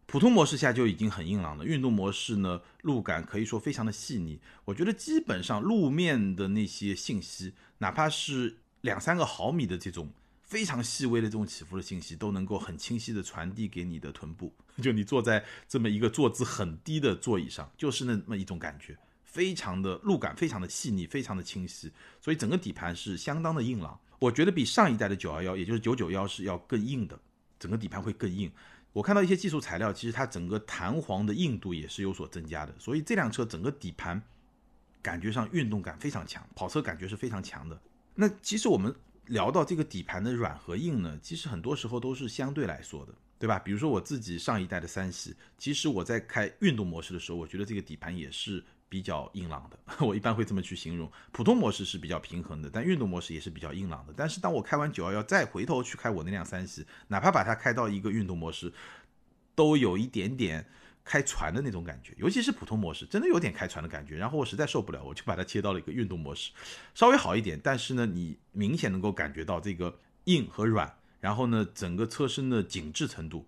[0.07, 1.65] 普通模式下就已经很硬朗了。
[1.65, 4.39] 运动模式呢，路感可以说非常的细腻。
[4.65, 14.53] 我觉得基本上路面的那些信息，哪怕是两三个毫米的这种非常细微的这种起伏的信息，都能够很清晰的传递给你的臀部。
[14.81, 21.91] 就你坐在这么一个坐姿很低的座椅上，就是那么一种感觉，非常的路感，非常的细腻，非常的清晰。
[22.19, 27.19] 所以整个底盘是相当的硬朗，我觉得比上一代的九幺幺，也就是九九幺是要更硬的。
[27.61, 28.51] 整个底盘会更硬，
[28.91, 34.19] 我看到一些技术材料，其实它整个弹簧的硬度也是有所增加的，所以这辆车整个底盘
[34.99, 37.79] 感觉上运动感非常强，跑车感觉是非常强的。
[38.15, 38.93] 那其实我们
[39.27, 43.59] 聊到这个底盘的软和硬呢，其实很多时候都是相对来说的，对吧？
[43.59, 51.09] 比如说我自己上一代的三系，其实我在开运动模式的时候，我觉得这个底盘也是比较硬朗的， 我一般会这么去形容。
[51.31, 54.13] 普通模式是比较平衡的，但运动模式也是比较硬朗的。
[54.17, 58.73] 但是当我开完九幺幺再回头去开我那辆三系，哪怕把它开到一个运动模式，
[59.55, 60.67] 都有一点点
[61.05, 64.17] 开船的那种感觉，尤其是普通模式，真的有点开船的感觉。
[64.17, 66.51] 然后我实在受不了，我就把它切到了一个运动模式，
[66.93, 67.57] 稍微好一点。
[67.63, 73.47] 但是呢，你明显能够感觉到这个硬和软，然后呢，整个车身的紧致程度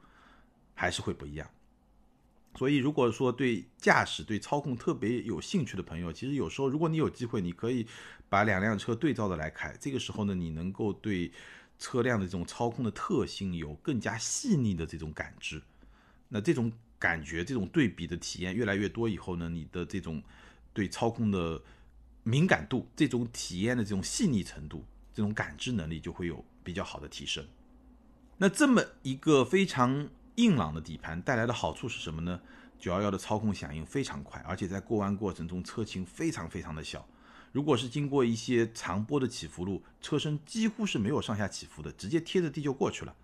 [0.73, 1.49] 还是会不一样。
[2.55, 7.87] 所以，如果说对驾驶、对操控特别有兴趣的朋友，其实有时候，如果你有机会，你可以
[8.29, 9.75] 把两辆车对照的来开。
[9.79, 11.31] 这个时候呢，你能够对
[11.79, 15.59] 车辆的这种操控的特性有更加细腻的这种感知。
[16.29, 20.21] 那这种感觉、这种对比的体验越来越多以后呢，你的这种
[20.73, 21.59] 对操控的
[22.21, 27.43] 敏感度、这种体验的这种细腻程度、这种感知能力就会有比较好的提升。
[28.37, 30.07] 那这么一个非常。
[30.35, 32.39] 硬朗的底盘带来的好处是什么呢？
[32.79, 37.07] 九幺幺的操控响应非常快，而且在过弯过程中车倾非常非常的小。
[37.51, 43.15] 如果是经过一些长波的起伏路，车身几乎是没有上下起伏的，直接贴着地就过去了。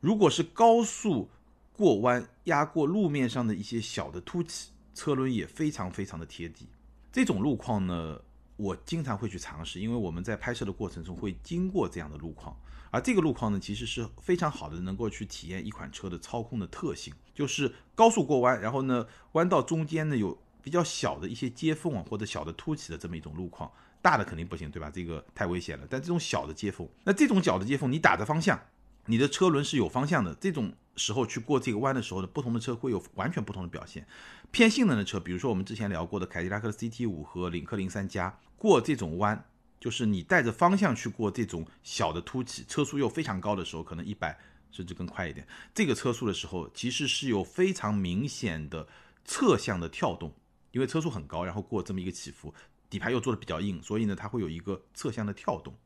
[0.00, 1.28] 如果是高速
[1.72, 6.68] 过弯压过路面上的一些小的凸起，车轮也非常非常的贴地。
[7.10, 8.20] 这种路况呢，
[8.56, 12.56] 我经常会去尝试，因为我们在拍摄的过程中会经过这样的路况。
[12.92, 24.90] 而这个路况呢，其实是非常好的，能够去体验一款车的操控的特性，就是高速过弯，然后呢，弯道中间呢有比较小的一些接缝啊，或者小的凸起的这么一种路况，大的肯定不行，对吧？
[24.90, 25.86] 这个太危险了。
[25.88, 28.60] 但这种小的接缝，那这种小的接缝，你打着方向，
[29.06, 34.06] 你的车轮是有方向的，这种时候去过这个弯的时候呢，不同的车会有完全不同的表现。
[34.50, 39.42] 偏性能的车，比如说我们之前聊过的凯迪拉克 CT 五和领克零三加，过这种弯。
[39.82, 44.38] 就是你带着方向去过这种小的凸起，车速又非常高的时候，可能一百
[44.70, 45.44] 甚至更快一点。
[45.74, 48.86] 这个车速的时候，其实是有非常明显的
[49.24, 50.32] 侧向的跳动，
[50.70, 52.54] 因为车速很高，然后过这么一个起伏，
[52.88, 55.76] 底盘又做的比较硬，所以呢，它会有一个侧向的跳动，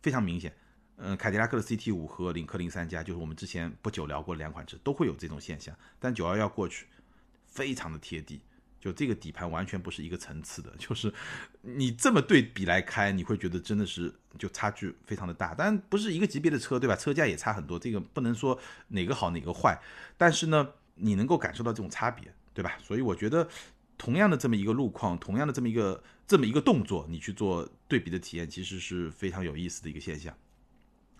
[0.00, 0.54] 非常明显。
[0.98, 5.76] 嗯，凯迪拉克的 CT 五和领克零三加，就是我们之前不久聊过两款车，都会有这种现象。
[5.98, 6.86] 但九幺幺过去，
[7.44, 8.40] 非常的贴地。
[8.82, 11.14] 就这个底盘完全不是一个层次的，就是
[11.60, 15.54] 你这么对比来开，你会觉得真的是就差距非常的大。
[15.56, 16.96] 但不是一个级别的车，对吧？
[16.96, 19.80] 车价也差很多，这个不能说哪个好哪个坏。
[20.16, 22.76] 但是呢，你能够感受到这种差别，对吧？
[22.82, 23.48] 所以我觉得，
[23.96, 30.36] 同样的这么一个路况，同样的这么一个这么一个动作，你去做对比的体验，其实是非常有意思的一个现象，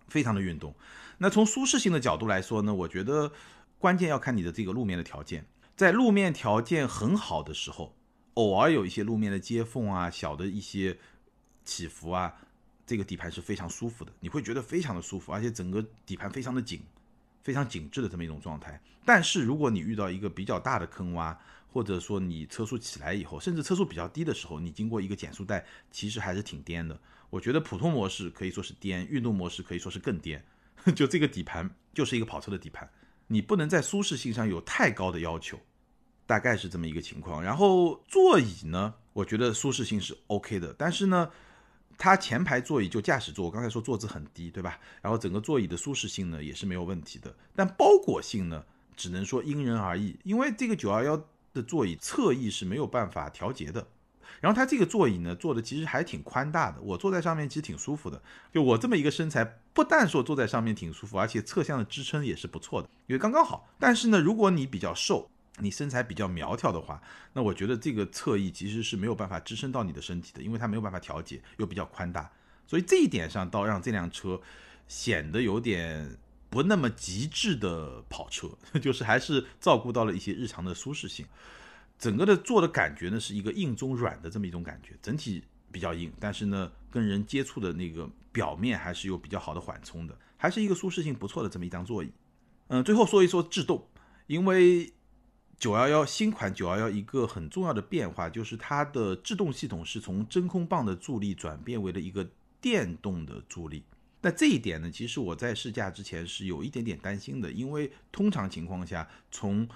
[0.09, 0.75] 非常的运动。
[1.18, 3.31] 那从舒适性的角度来说呢，我觉得
[3.79, 5.46] 关键要看你的这个路面的条件。
[5.76, 7.96] 在路面条件很好的时候，
[8.35, 10.98] 偶尔有一些路面的接缝啊、小的一些
[11.64, 12.35] 起伏啊，
[12.87, 16.82] 这个底盘是非常舒服的，你会觉得非常的舒服，而且整个底盘非常的紧，
[17.42, 18.80] 非常紧致的这么一种状态。
[19.04, 21.37] 但是如果你遇到一个比较大的坑洼，
[21.72, 27.00] 或者说你车速起来以后，甚至车速比较低的时候，你经过一个减速带，其实还是挺颠的。
[27.30, 30.44] 我觉得普通模式可以说是颠，运动模式可以说是更颠。
[30.94, 32.88] 就这个底盘就是一个跑车的底盘。
[33.33, 35.59] 你不能在舒适性上有太高的要求，
[36.27, 37.42] 大概是这么一个情况。
[37.42, 41.31] 然后座椅呢，我觉得舒适性是 OK 的，但是呢，
[41.97, 44.79] 它前排座椅就驾驶座，我刚才说坐姿很低，对吧？
[45.01, 48.62] 然后整个座椅的舒适性呢也是没有问题的，但包裹性呢，
[48.95, 51.16] 只能说因人而异，因为这个九二幺
[51.55, 53.87] 的座椅侧翼是没有办法调节的。
[54.40, 58.20] 然后它这个座椅呢，做的其实还挺宽大的，我坐在上面其实挺舒服的。
[58.52, 63.68] 就我这么一个身材，不但说坐在上面挺舒服，而且侧向的支撑也是不错的，因为刚刚好。
[63.78, 67.00] 但是呢，如果你比较瘦，你身材比较苗条的话，
[67.35, 72.30] 那我觉得这个侧翼其实是没有办法支撑到你的身体的，因为它没有办法调节，又比较宽大。
[72.66, 74.40] 所以这一点上，倒让这辆车
[74.88, 76.16] 显得有点
[76.48, 78.48] 不那么极致的跑车，
[78.80, 81.26] 就是还是照顾到了一些日常的舒适性。
[82.02, 92.10] 整个的坐的感觉呢，是一个硬中软的这么一种感觉，整体比较硬，但是呢，跟人接触的那个表面还是有比较好的缓冲的，还是一个舒适性不错的这么一张座椅。
[92.66, 93.86] 嗯，最后说一说制动，
[94.26, 94.92] 因为
[95.56, 102.28] 九幺幺新款九幺幺一个很重要的变化就是它的制动系统是从真空棒的助力转变为了一个
[102.60, 103.84] 电动的助力。
[104.22, 109.68] 那这一点呢，其实我在试驾之前是有一点点担心的，因为通常情况下从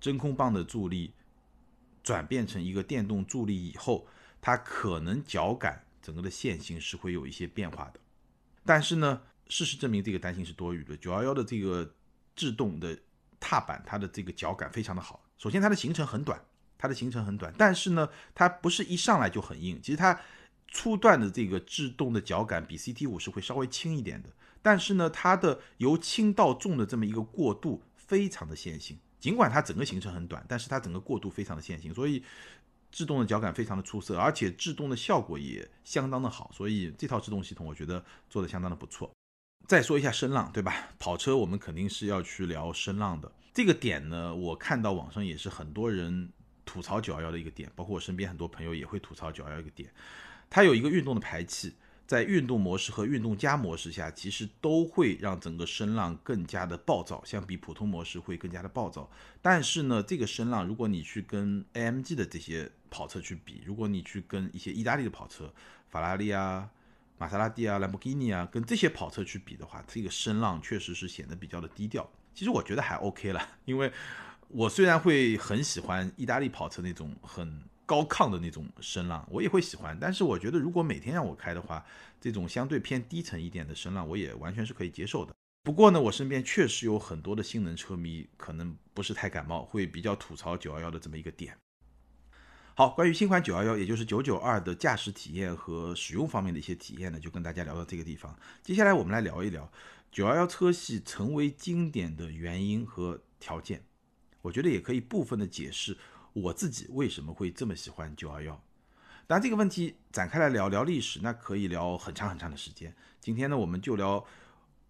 [0.00, 1.12] 真空棒的助力
[2.04, 4.06] 转变成一个电动助力以后，
[4.40, 7.98] 它可能脚感整个的线性是会有一些变化的。
[8.64, 10.96] 但是呢，事实证明这个担心是多余的。
[10.96, 11.94] 九幺幺的这个
[12.36, 12.96] 制动的
[13.40, 15.24] 踏板，它的这个脚感非常的好。
[15.38, 16.40] 首先，它的行程很短，
[16.78, 19.80] 它的行程很短，但是呢，它不是一上来就很硬。
[19.82, 20.20] 其实它
[20.68, 28.98] 初段的这个制动的脚感比 CT 五是会稍微轻一点的，但是呢，它的由轻到重的这么一个过渡非常的线性。
[29.24, 32.22] 尽管它整个行程很短，但是它整个过渡非常的线性，所以
[32.92, 39.10] 制动的脚感非常的出色，而且制动的效果也相当的好，所以这套制动系统我觉得做的相当的不错。
[39.66, 40.90] 再说一下声浪，对吧？
[40.98, 44.34] 跑车我们肯定是要去聊声浪的这个点呢。
[44.34, 46.30] 我看到网上也是很多人
[46.66, 49.90] 吐槽九幺幺的一个点，包括我身边很多朋友也会吐槽九幺幺一个点，
[50.50, 51.72] 它有一个运动的排气。
[52.06, 59.10] 在运动模式和运动加模式下，其实都会让整个声浪更加的暴躁，相比普通模式会更加的暴躁。
[59.40, 65.52] 但是呢，这个声浪如果你去跟 AMG 的这些跑车去比，如果你去跟一些意大利的跑车，
[65.88, 66.68] 法拉利啊、
[67.16, 72.08] 玛莎拉蒂啊、兰博基尼啊，跟这些跑车去比的话，这个声浪确实是显得比较的低调。
[72.34, 73.90] 其实我觉得还 OK 了，因为
[74.48, 77.62] 我虽然会很喜欢意大利跑车那种很。
[77.86, 79.96] 高亢的那种声浪，我也会喜欢。
[80.00, 81.84] 但是我觉得，如果每天让我开的话，
[82.20, 85.34] 这种相对偏低沉一点的声浪，我也完全是可以接受的。
[85.62, 91.56] 不过呢，我身边确实有很多的性能车迷，可能不是太感冒，会比较吐槽九幺幺的这么一个点。
[92.74, 98.36] 好，关于新款九幺幺，也就是九九二的驾驶体验和使用方面的一些体验呢，就跟大家聊到这个地方。
[98.62, 99.70] 接下来我们来聊一聊
[100.10, 103.84] 九幺幺车系成为经典的原因和条件。
[104.42, 105.96] 我觉得也可以部分的解释。
[106.34, 108.64] 我自己为什么会这么喜欢九幺幺？
[109.26, 112.92] 当然这个问题展开来聊聊历史，那可以聊很长很长的时间。
[113.20, 114.26] 今天呢，我们就聊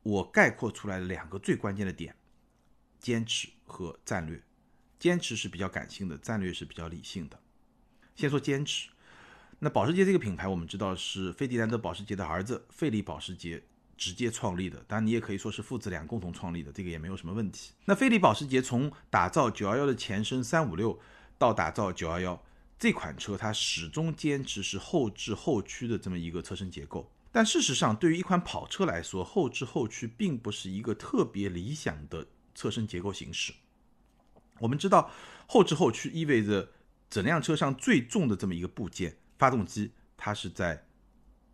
[0.02, 2.16] 我概括出来的两个最关键的点：
[2.98, 4.42] 坚持和战略。
[4.98, 7.38] 坚持是比较感性的，战略是比较理性的。
[8.16, 8.88] 先说坚持，
[9.58, 13.62] 那保时捷这个品牌，我们知道是费迪南德保时捷的儿子费利保时捷
[13.98, 17.74] 直接创立的，当然你也可以说是父子俩共同创立的，这个也没有什么问题。
[17.84, 20.98] 那费利保时捷从打造九幺幺的前身三五六。
[21.38, 22.42] 到打造九幺幺
[22.78, 27.10] 这款车，它始终坚持是后置后驱的这么一个车身结构。
[27.32, 33.52] 但事实上，对于一款跑车来说，后置后驱并不是一个特别理想的车身结构形式。
[34.60, 35.10] 我们知道，
[35.48, 36.70] 后置后驱意味着
[37.10, 40.86] 整辆车上最重的这么一个部件——发动机，它是在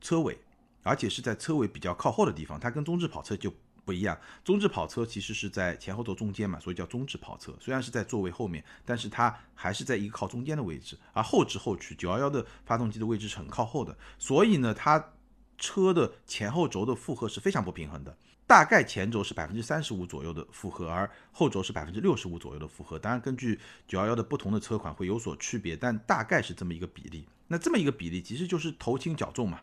[0.00, 0.38] 车尾，
[0.82, 2.60] 而且是在车尾比较靠后的地方。
[2.60, 3.54] 它跟中置跑车就。
[3.84, 7.52] 不一样，中置跑车其实是在前后座中间嘛，所以叫中置跑车。
[7.60, 10.98] 虽然是在座位后面，但是它还是在一个靠中间的位置。
[11.12, 15.12] 而后置后驱九幺幺的发动机的位置是很靠后的，所以呢，它
[15.58, 18.16] 车的前后轴的负荷是非常不平衡的。
[18.46, 22.98] 大概前轴是百分之三十五左右的负荷，而后轴是百分之六十五左右的负荷。
[22.98, 27.28] 当然，根据九幺幺的不同的车款会有所区别，但大概是这么一个比例。
[27.46, 29.60] 那这么一个比例其实就是头轻脚重嘛。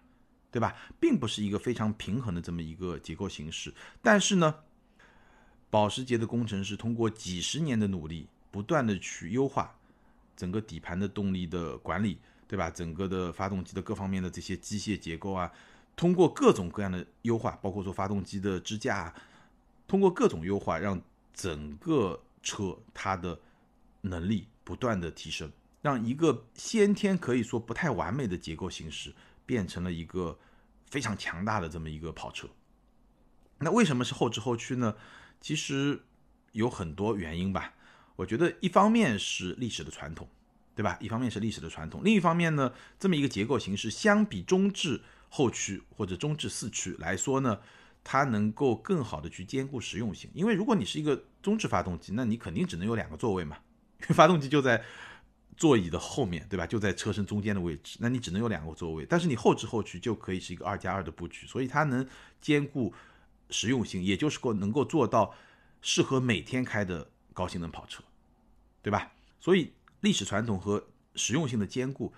[0.51, 3.73] 对吧，并不是一个非常平衡的这么一个结构形式。
[4.01, 4.55] 但是呢，
[5.69, 9.75] 保时捷的工程师通过几十年的努力，不断的去优化
[10.35, 12.69] 整个底盘的动力的管理，对吧？
[12.71, 15.51] 整个的发动机的各方面的这些机械结构啊，
[15.95, 19.13] 通过各种各样的优化，包括说发动机的支架，
[19.85, 20.99] 通过各种优化，让
[21.33, 23.37] 整个车它的
[24.01, 29.13] 能力不断的提升，让一个先天可以说不太完美的结构形式。
[29.47, 30.37] 变成了一个
[30.91, 32.47] 非常强大的这么一个跑车。
[33.57, 34.95] 那为什么是后置后驱呢？
[35.41, 36.03] 其实
[36.51, 37.73] 有很多原因吧。
[38.17, 40.27] 我觉得一方面是历史的传统，
[40.75, 40.97] 对吧？
[41.01, 47.59] 一方面是历史的传统，另一方面呢，这么一个结构形式相比中置后驱或者中置四驱来说呢，
[48.03, 50.29] 它能够更好的去兼顾实用性。
[50.33, 53.57] 因为如果你是一个中置发动机，那你肯定只能有两个座位嘛，
[54.01, 54.83] 因为发动机就在。
[55.57, 56.67] 座椅的后面，对吧？
[56.67, 62.07] 就在车身中间的位置，那你只能有两个座位，但是你后置后驱就可以是一个二加二的布局，所以它能
[62.39, 62.93] 兼顾
[63.49, 65.33] 实用性，也就是够能够做到
[65.81, 68.03] 适合每天开的高性能跑车，
[68.83, 69.11] 对吧？
[69.39, 72.13] 所以历史传统和实用性的兼顾，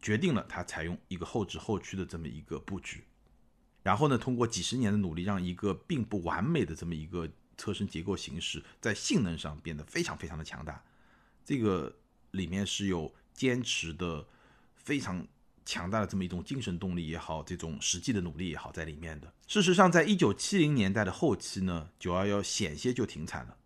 [0.00, 3.02] 决定了它采用一个后置后驱的这么一个布局，
[3.82, 10.80] 然后呢，通过几十年的努力，让一个并不完美的这么一个车身结构形式，在性能上变得非常非常的强大，
[11.44, 11.92] 这个。
[12.36, 14.24] 里面是有坚持的
[14.76, 15.26] 非常
[15.64, 19.32] 强大的这么一种精神动力也好，这种实际的努力也好在里面的。
[19.48, 23.56] 事实上，在一九七零年代的后期呢，九幺幺险些就停产了，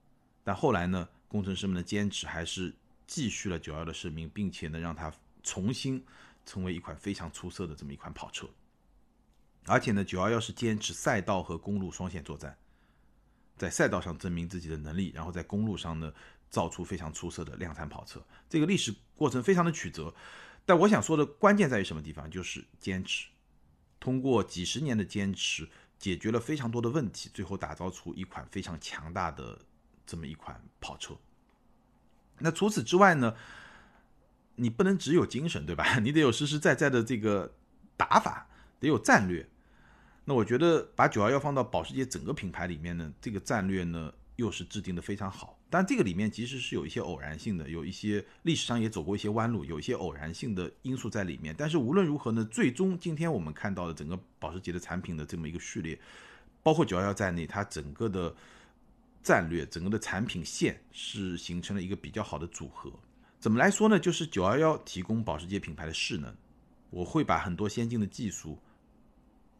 [0.42, 2.74] 但后来呢，工程师们的坚持还是
[3.06, 6.02] 继续了九幺的生命，并且呢，让它重新
[6.46, 8.48] 成为一款非常出色的这么一款跑车。
[9.66, 12.56] 而且呢，九幺幺是坚持赛道和公路双线作战，
[13.58, 16.12] 在赛道上证明自己的能力，然后在公路上呢。
[16.50, 20.14] 造出非常出色的量产跑车，这个历史过程非常的曲折，
[20.66, 22.30] 但我想说的关键在于什么地方？
[22.30, 23.28] 就是坚持，
[23.98, 29.58] 通过几十年的坚持，解决了非常多的问题，最后打造出一款非常强大的
[30.04, 31.16] 这么一款跑车。
[32.38, 33.34] 那除此之外呢？
[34.56, 35.98] 你不能只有精神，对吧？
[36.04, 37.54] 你得有实实在在的这个
[37.96, 38.46] 打法，
[38.78, 39.48] 得有战略。
[40.26, 45.58] 那我觉得把九幺幺放到保时捷整个品牌里面呢，这个战略呢，又是制定的非常好。
[45.70, 51.54] 但这个里面其实是有一些偶然性的，有一些历史上也走过一些弯路，有一些偶然性的因素在里面。
[51.56, 55.96] 但是无论如何呢，最终今天我们看到的整个保时捷的产品的这么一个序列，
[56.62, 58.34] 包括九幺幺在内，它整个的
[59.22, 62.92] 战略、整个的产品线是形成了一个比较好的组合。
[63.38, 63.98] 怎么来说呢？
[63.98, 66.34] 就是九幺幺提供保时捷品牌的势能，
[66.90, 68.58] 我会把很多先进的技术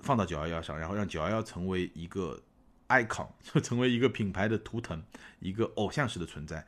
[0.01, 2.43] 放到九幺幺上，然后让九幺幺成为一个
[2.91, 5.03] icon， 就成为一个品牌的图腾，
[5.39, 6.67] 一个偶像式的存在。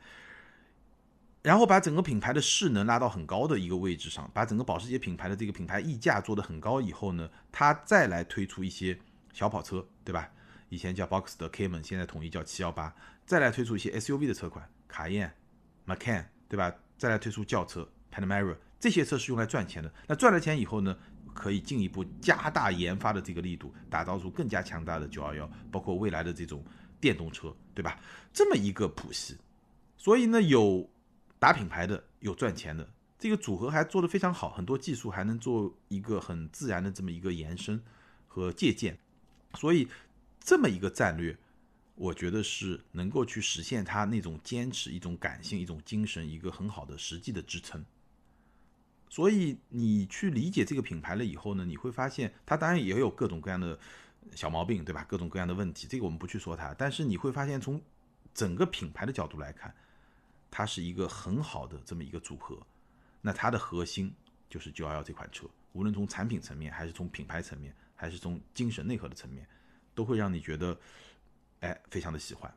[1.43, 8.97] 然后把整个品牌的势能拉到很高的一个位置上，把整个保时捷品牌的这个品牌溢价做得很高以后呢，它再来推出一些
[9.33, 10.31] 小跑车，对吧？
[10.69, 12.95] 以前叫 Box 的 Cayman，现在统一叫七幺八，
[13.25, 15.35] 再来推出一些 SUV 的车款，卡宴、
[15.85, 16.73] Macan，对吧？
[16.97, 19.93] 再来推出轿车 Panamera，这些车是用来赚钱的。
[20.07, 20.97] 那赚了钱以后呢，
[21.33, 26.63] 可以进一步加大研发的这个力度，打造出更加强大的911，包括未来的这种
[26.99, 27.99] 电动车，对吧？
[28.31, 29.37] 这么一个谱系，
[29.97, 30.89] 所以呢，有
[31.39, 37.81] 打品牌的，有赚钱的，这个组合还做得非常好，很多技术还能做一个很自然的这么一个延伸
[38.27, 38.97] 和借鉴，
[39.55, 39.87] 所以
[40.39, 41.37] 这么一个战略。
[41.95, 47.85] 我觉得是能够去实现他那种坚持、一种感性、一种精神，一个很好的实际的支撑。
[49.13, 53.77] 所以你去理解这个品牌了以后呢，你会发现它当然也有各种各样的
[54.33, 55.05] 小毛病，对吧？
[55.07, 56.73] 各种各样的问题，这个我们不去说它。
[56.73, 57.79] 但是你会发现，从
[58.33, 59.71] 整个品牌的角度来看，
[60.49, 62.57] 它是一个很好的这么一个组合。
[63.21, 64.11] 那它的核心
[64.49, 69.47] 就是九幺幺这款车，无论从产品层面，还是从品牌层面，还是从精神内核的层面，
[69.93, 70.75] 都会让你觉得。
[71.59, 72.51] 哎，非常的喜欢。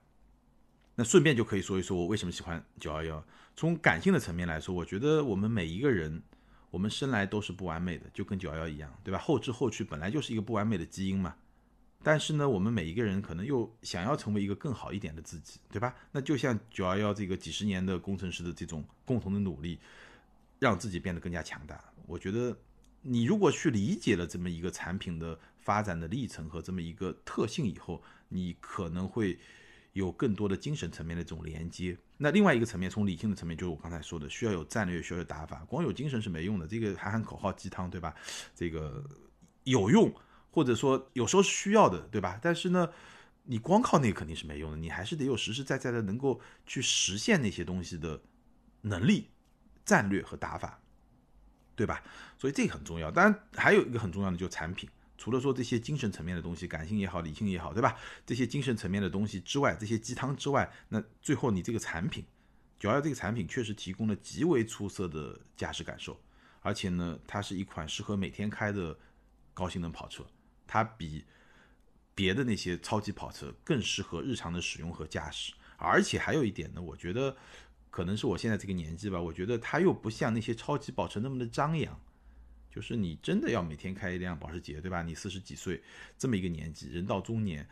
[0.95, 3.23] 那顺便就可以说一说我为什么喜欢九幺幺。
[3.55, 6.23] 从感性的层面来说，我觉得我们每一个人，
[6.71, 9.19] 我们生来都是不完美的，就跟九幺幺一样，对吧？
[9.19, 11.35] 后知后觉本来就是一个不完美的基因嘛。
[12.03, 15.95] 但是呢，我们每一个人可能又想要成为一个更好一点的自己，对吧？
[16.13, 19.81] 那就像九幺幺这个几十年的工程师的这种共同的努力，
[20.61, 21.83] 让自己变得更加强大。
[22.07, 22.57] 我觉得
[23.03, 29.37] 你如果去理解了这么一个产品的发展的历程和这么一个特性以后，你可能会
[29.97, 31.97] 有更多的精神层面的这种连接。
[32.19, 35.65] 那另外一个层面，从理性的层面，就是我刚才说的，需要有战略，需要有打法。
[35.65, 38.15] 光有精神是没用的，这个喊喊口号鸡汤，对吧？
[38.55, 39.03] 这个
[39.65, 40.15] 有用，
[40.51, 42.39] 或者说有时候是需要的，对吧？
[42.43, 42.91] 但是呢，
[43.45, 48.21] 你光靠那个肯定是没用的，你还是得有实实在在的能够去实现那些东西的
[48.83, 49.31] 能力、
[49.87, 50.79] 战略和打法，
[51.75, 52.03] 对吧？
[52.37, 53.11] 所以这个很重要。
[53.11, 54.87] 当然，还有一个很重要的就是产品。
[55.19, 57.97] 除了说这些精神层面的东西，感性也好，理性也好，对吧？
[58.25, 62.25] 这些精神层面的东西之外，这些鸡汤之外，那最后你这个产品，
[62.79, 66.21] 九幺这个产品确实提供了极为出色的驾驶感受，
[66.61, 68.97] 而且呢，它是一款适合每天开的
[69.55, 70.25] 高性能跑车，
[70.67, 71.25] 它比
[72.15, 75.53] 别的那些超级跑车更适合日常的使用和驾驶。
[75.79, 77.37] 而且还有一点呢，我觉得
[77.91, 81.99] 可能是我现在这个年纪吧，我觉得它又不像那些超级跑车那么的张扬。
[82.77, 85.03] 就是你真的要每天开一辆保时捷，对吧？
[85.03, 85.83] 你四十几岁
[86.19, 87.67] 这么一个年纪，人到中年，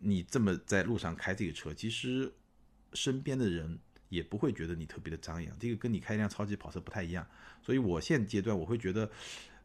[0.00, 2.30] 你这么在路上开这个车，其实
[2.92, 3.78] 身边的人
[4.10, 5.58] 也不会觉得你特别的张扬。
[5.58, 7.26] 这个跟你开一辆超级跑车不太一样。
[7.62, 9.10] 所以我现阶段我会觉得，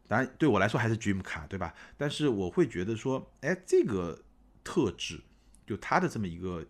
[0.07, 1.75] 当然对我来说还是 Dream Car，对吧？
[1.97, 4.23] 但是我会觉得说，哎，这个
[4.63, 5.19] 特质，
[5.67, 6.65] 就它的这么一个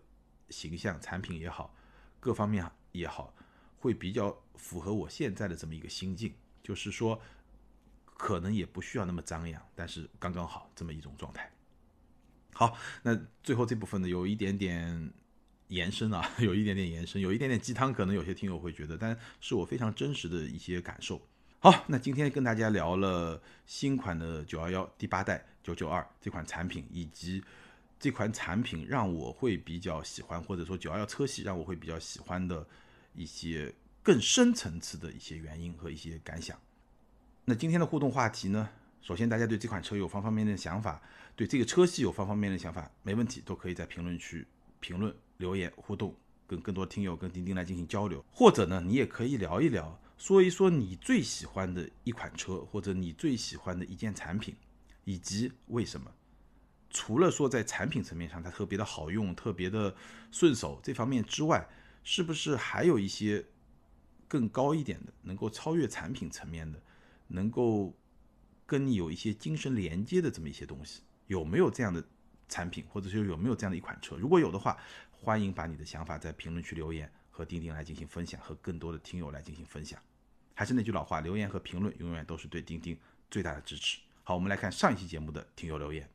[0.48, 1.76] 形象、产品也好，
[2.18, 3.32] 各方面也好，
[3.78, 7.22] 会比较符合我现在的这么一个心境，就是说。
[8.20, 11.50] 可能也不需要那么张扬，但是刚刚好这么一种状态。
[12.52, 15.10] 好，那最后这部分呢，有一点点
[15.68, 21.18] 延伸啊， 有一点点延伸，有一点点鸡汤，可能有些听友会觉得，但是我非常真实的一些感受。
[21.60, 27.42] 好，那今天跟大家聊了新款的九幺幺第八代九九二这款产品，以及
[27.98, 32.66] 这款产品让我会比较喜欢，或者说九幺幺车系让我会比较喜欢的
[33.14, 36.60] 一些更深层次的一些原因和一些感想。
[37.50, 38.68] 那今天的互动话题呢？
[39.02, 41.02] 首先，大家对这款车有方方面面的想法，
[41.34, 44.46] 对这个车系有方方面面的想法，没问题，都可以在评论区
[44.78, 46.14] 评论留言互动，
[46.46, 48.24] 跟更多听友跟钉钉来进行交流。
[48.30, 54.54] 或者呢，你也可以聊一聊，说一说你最喜欢的一款车，或者你最喜欢的一件产品，
[55.02, 56.08] 以及为什么。
[56.88, 59.92] 除了说在产品层面上它特别的好用、特别的
[60.30, 61.68] 顺手这方面之外，
[62.04, 63.44] 是不是还有一些
[64.28, 66.80] 更高一点的，能够超越产品层面的？
[67.32, 67.96] 能够
[68.66, 72.04] 跟你有一些精神连接的这么一些东西，有没有这样的
[72.48, 74.16] 产品，或者说有没有这样的一款车？
[74.16, 74.76] 如果有的话，
[75.10, 80.00] 欢迎把你的想法在评论区留言，和钉钉来进行分享，和更多的听友来进行分享。
[80.54, 82.98] 还是那句老话，留言和评论永远都是对钉钉
[83.30, 83.98] 最大的支持。
[84.22, 86.08] 好，我们来看上一期节目的听友留言。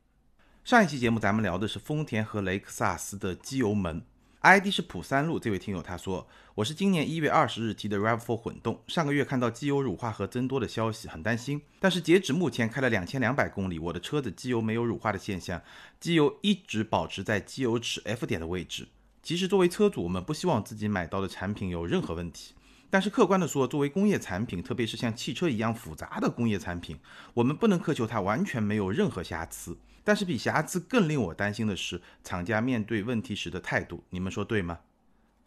[0.64, 4.04] 上一期节目咱们聊的是丰田和雷克萨斯的机油门。
[4.42, 11.62] ID 是普三路这位听友他说，我是今年一月二十日提的 Rav4 混动，上个月看到机油乳化和增多的消息，很担心。
[11.80, 15.60] 但是截止目前开了两千两百公里，我的车子机油没有乳化的现象，
[15.98, 18.86] 机油一直保持在机油尺 F 点的位置。
[19.22, 22.54] 其实作为车主，我们不希望自己买到的产品有任何问题。
[22.88, 26.96] 但是客观的说，作为工业产品，特别是像汽车一样复杂的工业产品，
[27.34, 29.76] 我们不能苛求它完全没有任何瑕疵。
[30.06, 34.04] 但是比瑕疵更令我担心的是，厂家面对问题时的态度。
[34.10, 34.78] 你们说对吗？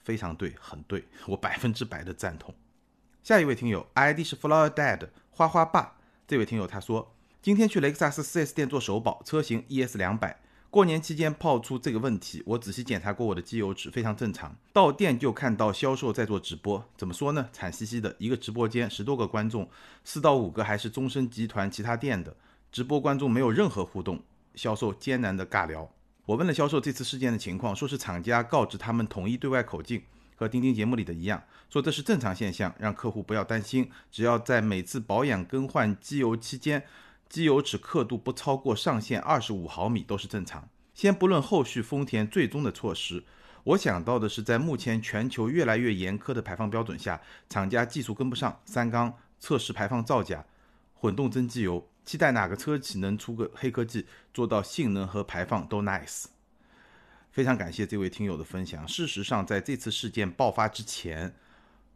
[0.04, 2.54] 非常对，很对，我百分之百的赞同。
[3.24, 5.96] 下一位听友，ID 是 Flower Dad 花花爸，
[6.28, 10.42] 这位听友他说，今天去雷克萨斯 4S 店做首保，车型 ES 两百。
[10.70, 14.54] 过年期间爆出这个问题，我仔细检查过我的机油尺，非常正常。
[14.74, 17.48] 到店就看到销售在做直播，怎么说呢？
[17.54, 19.70] 惨兮兮的一个直播间，十多个观众，
[20.04, 22.36] 四到五个还是终身集团其他店的
[22.74, 24.22] 直播观众，没有任何互动，
[24.60, 25.90] 销售艰难的尬聊。
[26.26, 30.04] 我问了销售这次事件的情况，说是厂家告知他们统一对外口径，
[30.36, 36.84] 和钉钉节目里的一样，说这是正常现象，让客户不要担心，只要在每次保养更换机油期间。
[37.30, 40.68] 机油尺刻度不超过上限二十五毫米都是正常。
[40.94, 43.24] 先不论后续丰田最终的措施，
[43.64, 50.44] 我想到的是，在目前全球越来越严苛的排放标准下，厂家技术跟不上，三缸测试排放造假，
[50.94, 56.26] 混动增机油，期待哪个车企能出个黑科技，做到性能和排放都 nice。
[57.30, 58.88] 非常感谢这位听友的分享。
[58.88, 61.36] 事实上，在这次事件爆发之前，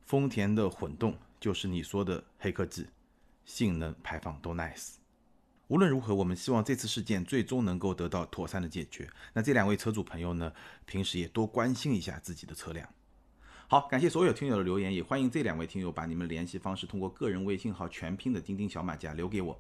[0.06, 2.86] 丰田的混动就是你说的黑科技，
[3.44, 4.98] 性能排放都 nice。
[5.68, 9.10] 无论如何，我们希望这次事件最终能够得到妥善的解决。
[9.34, 10.54] 那这两位车主朋友呢，
[10.86, 12.88] 平时也多关心一下自己的车辆。
[13.68, 19.60] 好，感谢所有听友的留言，也欢迎这两位听友把你们联系方式通过个人微信号全拼的钉钉小马甲留给我。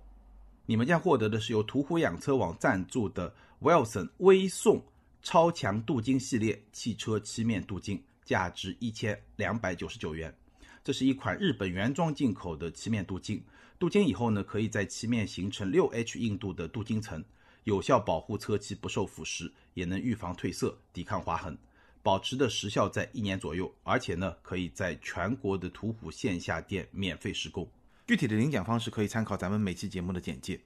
[0.65, 4.81] 你们将获得的是由途虎养车网赞助的 Wilson 微送
[5.21, 10.33] 超强镀金系列汽车漆面镀金，价值一千两百九十九元。
[10.81, 13.43] 这是一款日本原装进口的漆面镀金。
[13.77, 17.21] 镀金以后呢，可以在漆面形成六 H 硬度的镀金层，
[17.65, 21.57] 有效保护车漆不受腐蚀，也能预防褪色、抵抗划痕，
[22.01, 23.73] 保持的时效在一年左右。
[23.83, 27.69] 而且呢，可以在全国的途虎线下店免费施工。
[28.05, 30.59] 具体的领奖方式可以参考咱们每期节目的简介。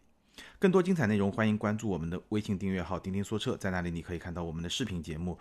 [0.60, 5.38] 更多精彩内容，欢迎关注我们的微信订阅号“钉钉说车”，在那里你可以看到我们的视频节目，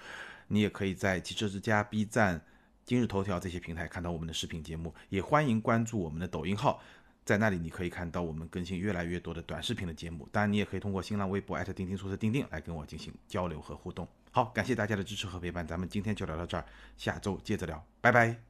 [0.48, 2.40] 你也可以在汽车之家、B 站、
[2.84, 4.94] 今日头条这些平台看到我们的视频节目。
[5.08, 6.82] 也欢迎关注我们的抖音号。
[7.24, 10.28] 在那里，你可以看到我们更新越来越多的短视频的节目。
[10.30, 14.06] 当然，你也可以通过新浪微博钉钉说车钉钉来跟我进行交流和互动。
[14.30, 16.64] 好，感谢大家的支持和陪伴，咱们今天就聊到这儿，
[16.96, 18.45] 下周接着聊，拜拜。